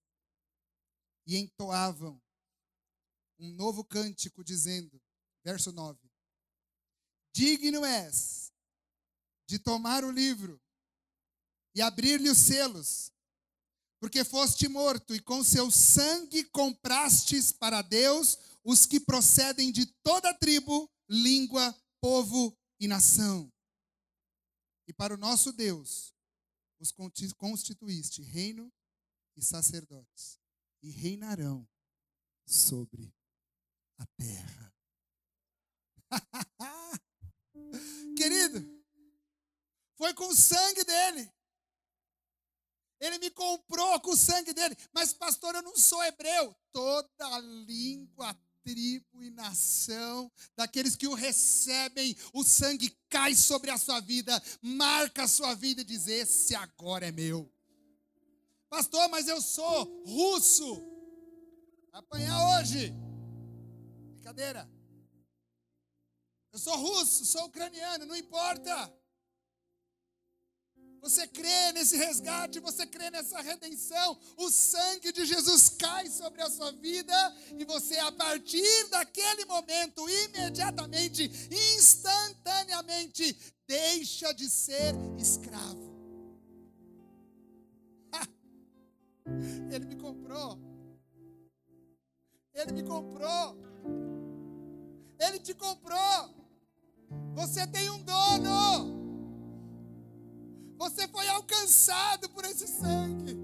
E 1.25 1.37
entoavam 1.37 2.21
um 3.39 3.53
novo 3.53 3.85
cântico, 3.85 4.43
dizendo, 4.43 5.01
verso 5.45 5.71
9: 5.71 6.01
Digno 7.33 7.85
és 7.85 8.53
de 9.47 9.59
tomar 9.59 10.03
o 10.03 10.11
livro 10.11 10.61
e 11.73 11.81
abrir-lhe 11.81 12.29
os 12.29 12.39
selos, 12.39 13.13
porque 14.01 14.25
foste 14.25 14.67
morto 14.67 15.15
e 15.15 15.21
com 15.21 15.45
seu 15.45 15.71
sangue 15.71 16.43
comprastes 16.47 17.53
para 17.53 17.83
Deus 17.83 18.37
os 18.65 18.85
que 18.85 18.99
procedem 18.99 19.71
de 19.71 19.87
toda 20.03 20.35
tribo, 20.35 20.91
língua, 21.09 21.73
povo 22.01 22.59
e 22.81 22.89
nação. 22.89 23.53
E 24.87 24.93
para 24.93 25.15
o 25.15 25.19
nosso 25.19 25.53
Deus 25.53 26.15
os 26.79 26.93
constituíste 27.33 28.23
reino 28.23 28.73
e 29.37 29.43
sacerdotes, 29.43 30.39
e 30.83 30.91
reinarão 30.91 31.69
sobre 32.47 33.15
a 33.99 34.07
terra. 34.07 34.75
Querido, 38.17 38.85
foi 39.97 40.15
com 40.15 40.29
o 40.29 40.37
sangue 40.37 40.85
dele. 40.85 41.33
Ele 42.99 43.19
me 43.19 43.31
comprou 43.31 44.01
com 44.01 44.11
o 44.11 44.17
sangue 44.17 44.55
dele. 44.55 44.77
Mas, 44.93 45.13
pastor, 45.13 45.55
eu 45.55 45.63
não 45.63 45.77
sou 45.77 46.03
hebreu. 46.05 46.57
Toda 46.73 47.39
língua, 47.41 48.39
tribo 48.67 49.23
e 49.23 49.31
nação 49.31 50.31
daqueles 50.57 50.97
que 50.97 51.07
o 51.07 51.15
recebem, 51.15 52.17
o 52.33 52.43
sangue 52.43 52.91
cai 53.09 53.33
sobre 53.33 53.71
a 53.71 53.79
sua 53.79 54.01
vida, 54.01 54.43
marca 54.61 55.23
a 55.23 55.29
sua 55.29 55.55
vida 55.55 55.83
e 55.83 55.85
diz: 55.85 56.09
Esse 56.09 56.57
agora 56.57 57.07
é 57.07 57.13
meu. 57.13 57.49
Pastor, 58.69 59.09
mas 59.09 59.29
eu 59.29 59.41
sou 59.41 60.05
russo. 60.05 60.83
Apanhar 61.93 62.59
hoje. 62.59 62.93
Brincadeira. 64.15 64.69
Eu 66.53 66.59
sou 66.59 66.77
russo, 66.77 67.25
sou 67.25 67.45
ucraniano, 67.45 68.05
não 68.05 68.17
importa. 68.17 68.93
Você 71.01 71.27
crê 71.29 71.73
nesse 71.73 71.97
resgate, 71.97 72.59
você 72.59 72.87
crê 72.87 73.11
nessa 73.11 73.41
redenção, 73.41 74.19
o 74.37 74.51
sangue 74.51 75.13
de 75.13 75.25
Jesus 75.25 75.69
cai 75.69 76.09
sobre 76.09 76.43
a 76.43 76.51
sua 76.51 76.73
vida 76.73 77.37
e 77.57 77.65
você, 77.65 77.97
a 77.99 78.11
partir 78.11 78.89
daquele 78.89 79.45
momento, 79.45 80.09
imediatamente, 80.09 81.31
instantaneamente, 81.77 83.37
deixa 83.67 84.33
de 84.33 84.49
ser 84.49 84.95
escravo. 85.19 85.97
Ele 89.71 89.87
me 89.87 89.97
comprou. 89.97 90.59
Ele 92.55 92.73
me 92.73 92.83
comprou. 92.83 93.57
Ele 95.19 95.39
te 95.39 95.55
comprou. 95.55 96.35
Você 97.35 97.67
tem 97.67 97.91
um 97.91 98.03
dono. 98.03 99.06
Você 100.77 101.09
foi 101.09 101.27
alcançado 101.29 102.29
por 102.31 102.45
esse 102.45 102.67
sangue. 102.67 103.35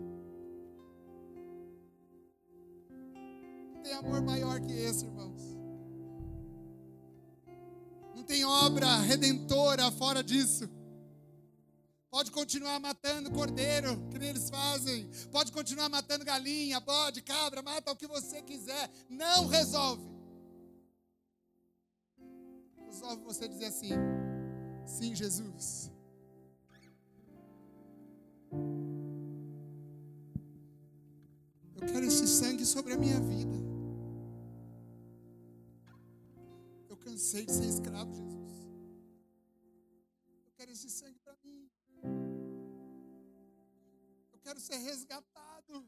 Não 3.74 3.82
tem 3.82 3.92
amor 3.94 4.22
maior 4.22 4.60
que 4.60 4.72
esse, 4.72 5.06
irmãos. 5.06 5.40
Não 8.14 8.22
tem 8.22 8.44
obra 8.44 8.98
redentora 8.98 9.90
fora 9.90 10.22
disso. 10.22 10.68
Pode 12.10 12.30
continuar 12.30 12.78
matando 12.78 13.30
cordeiro, 13.30 13.96
que 14.10 14.18
nem 14.18 14.28
eles 14.28 14.50
fazem. 14.50 15.08
Pode 15.30 15.50
continuar 15.50 15.88
matando 15.88 16.26
galinha, 16.26 16.78
bode, 16.78 17.22
cabra, 17.22 17.62
mata 17.62 17.90
o 17.90 17.96
que 17.96 18.06
você 18.06 18.42
quiser. 18.42 18.90
Não 19.08 19.46
resolve. 19.46 20.06
Resolve 22.84 23.24
você 23.24 23.48
dizer 23.48 23.64
assim: 23.64 23.92
sim, 24.84 25.14
Jesus. 25.14 25.90
Eu 31.82 31.88
quero 31.88 32.06
esse 32.06 32.28
sangue 32.28 32.64
sobre 32.64 32.92
a 32.92 32.96
minha 32.96 33.18
vida. 33.18 33.56
Eu 36.88 36.96
cansei 36.96 37.44
de 37.44 37.52
ser 37.52 37.64
escravo, 37.64 38.14
Jesus. 38.14 38.68
Eu 40.46 40.52
quero 40.56 40.70
esse 40.70 40.88
sangue 40.88 41.18
para 41.18 41.34
mim. 41.44 41.68
Eu 44.32 44.38
quero 44.38 44.60
ser 44.60 44.76
resgatado. 44.76 45.84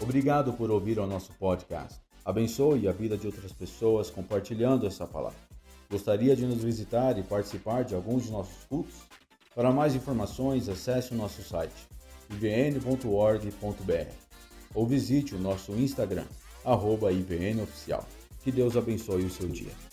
Obrigado 0.00 0.54
por 0.54 0.70
ouvir 0.70 0.98
o 0.98 1.06
nosso 1.06 1.30
podcast. 1.34 2.00
Abençoe 2.24 2.88
a 2.88 2.92
vida 2.92 3.18
de 3.18 3.26
outras 3.26 3.52
pessoas 3.52 4.08
compartilhando 4.08 4.86
essa 4.86 5.06
palavra. 5.06 5.49
Gostaria 5.90 6.36
de 6.36 6.46
nos 6.46 6.62
visitar 6.62 7.18
e 7.18 7.22
participar 7.22 7.84
de 7.84 7.96
alguns 7.96 8.24
de 8.24 8.30
nossos 8.30 8.64
cultos? 8.68 8.94
Para 9.54 9.72
mais 9.72 9.94
informações, 9.96 10.68
acesse 10.68 11.12
o 11.12 11.16
nosso 11.16 11.42
site 11.42 11.88
ivn.org.br 12.30 14.12
ou 14.72 14.86
visite 14.86 15.34
o 15.34 15.38
nosso 15.38 15.72
Instagram, 15.72 16.26
arroba 16.64 17.12
IVNOficial. 17.12 18.06
Que 18.44 18.52
Deus 18.52 18.76
abençoe 18.76 19.24
o 19.24 19.30
seu 19.30 19.48
dia. 19.48 19.89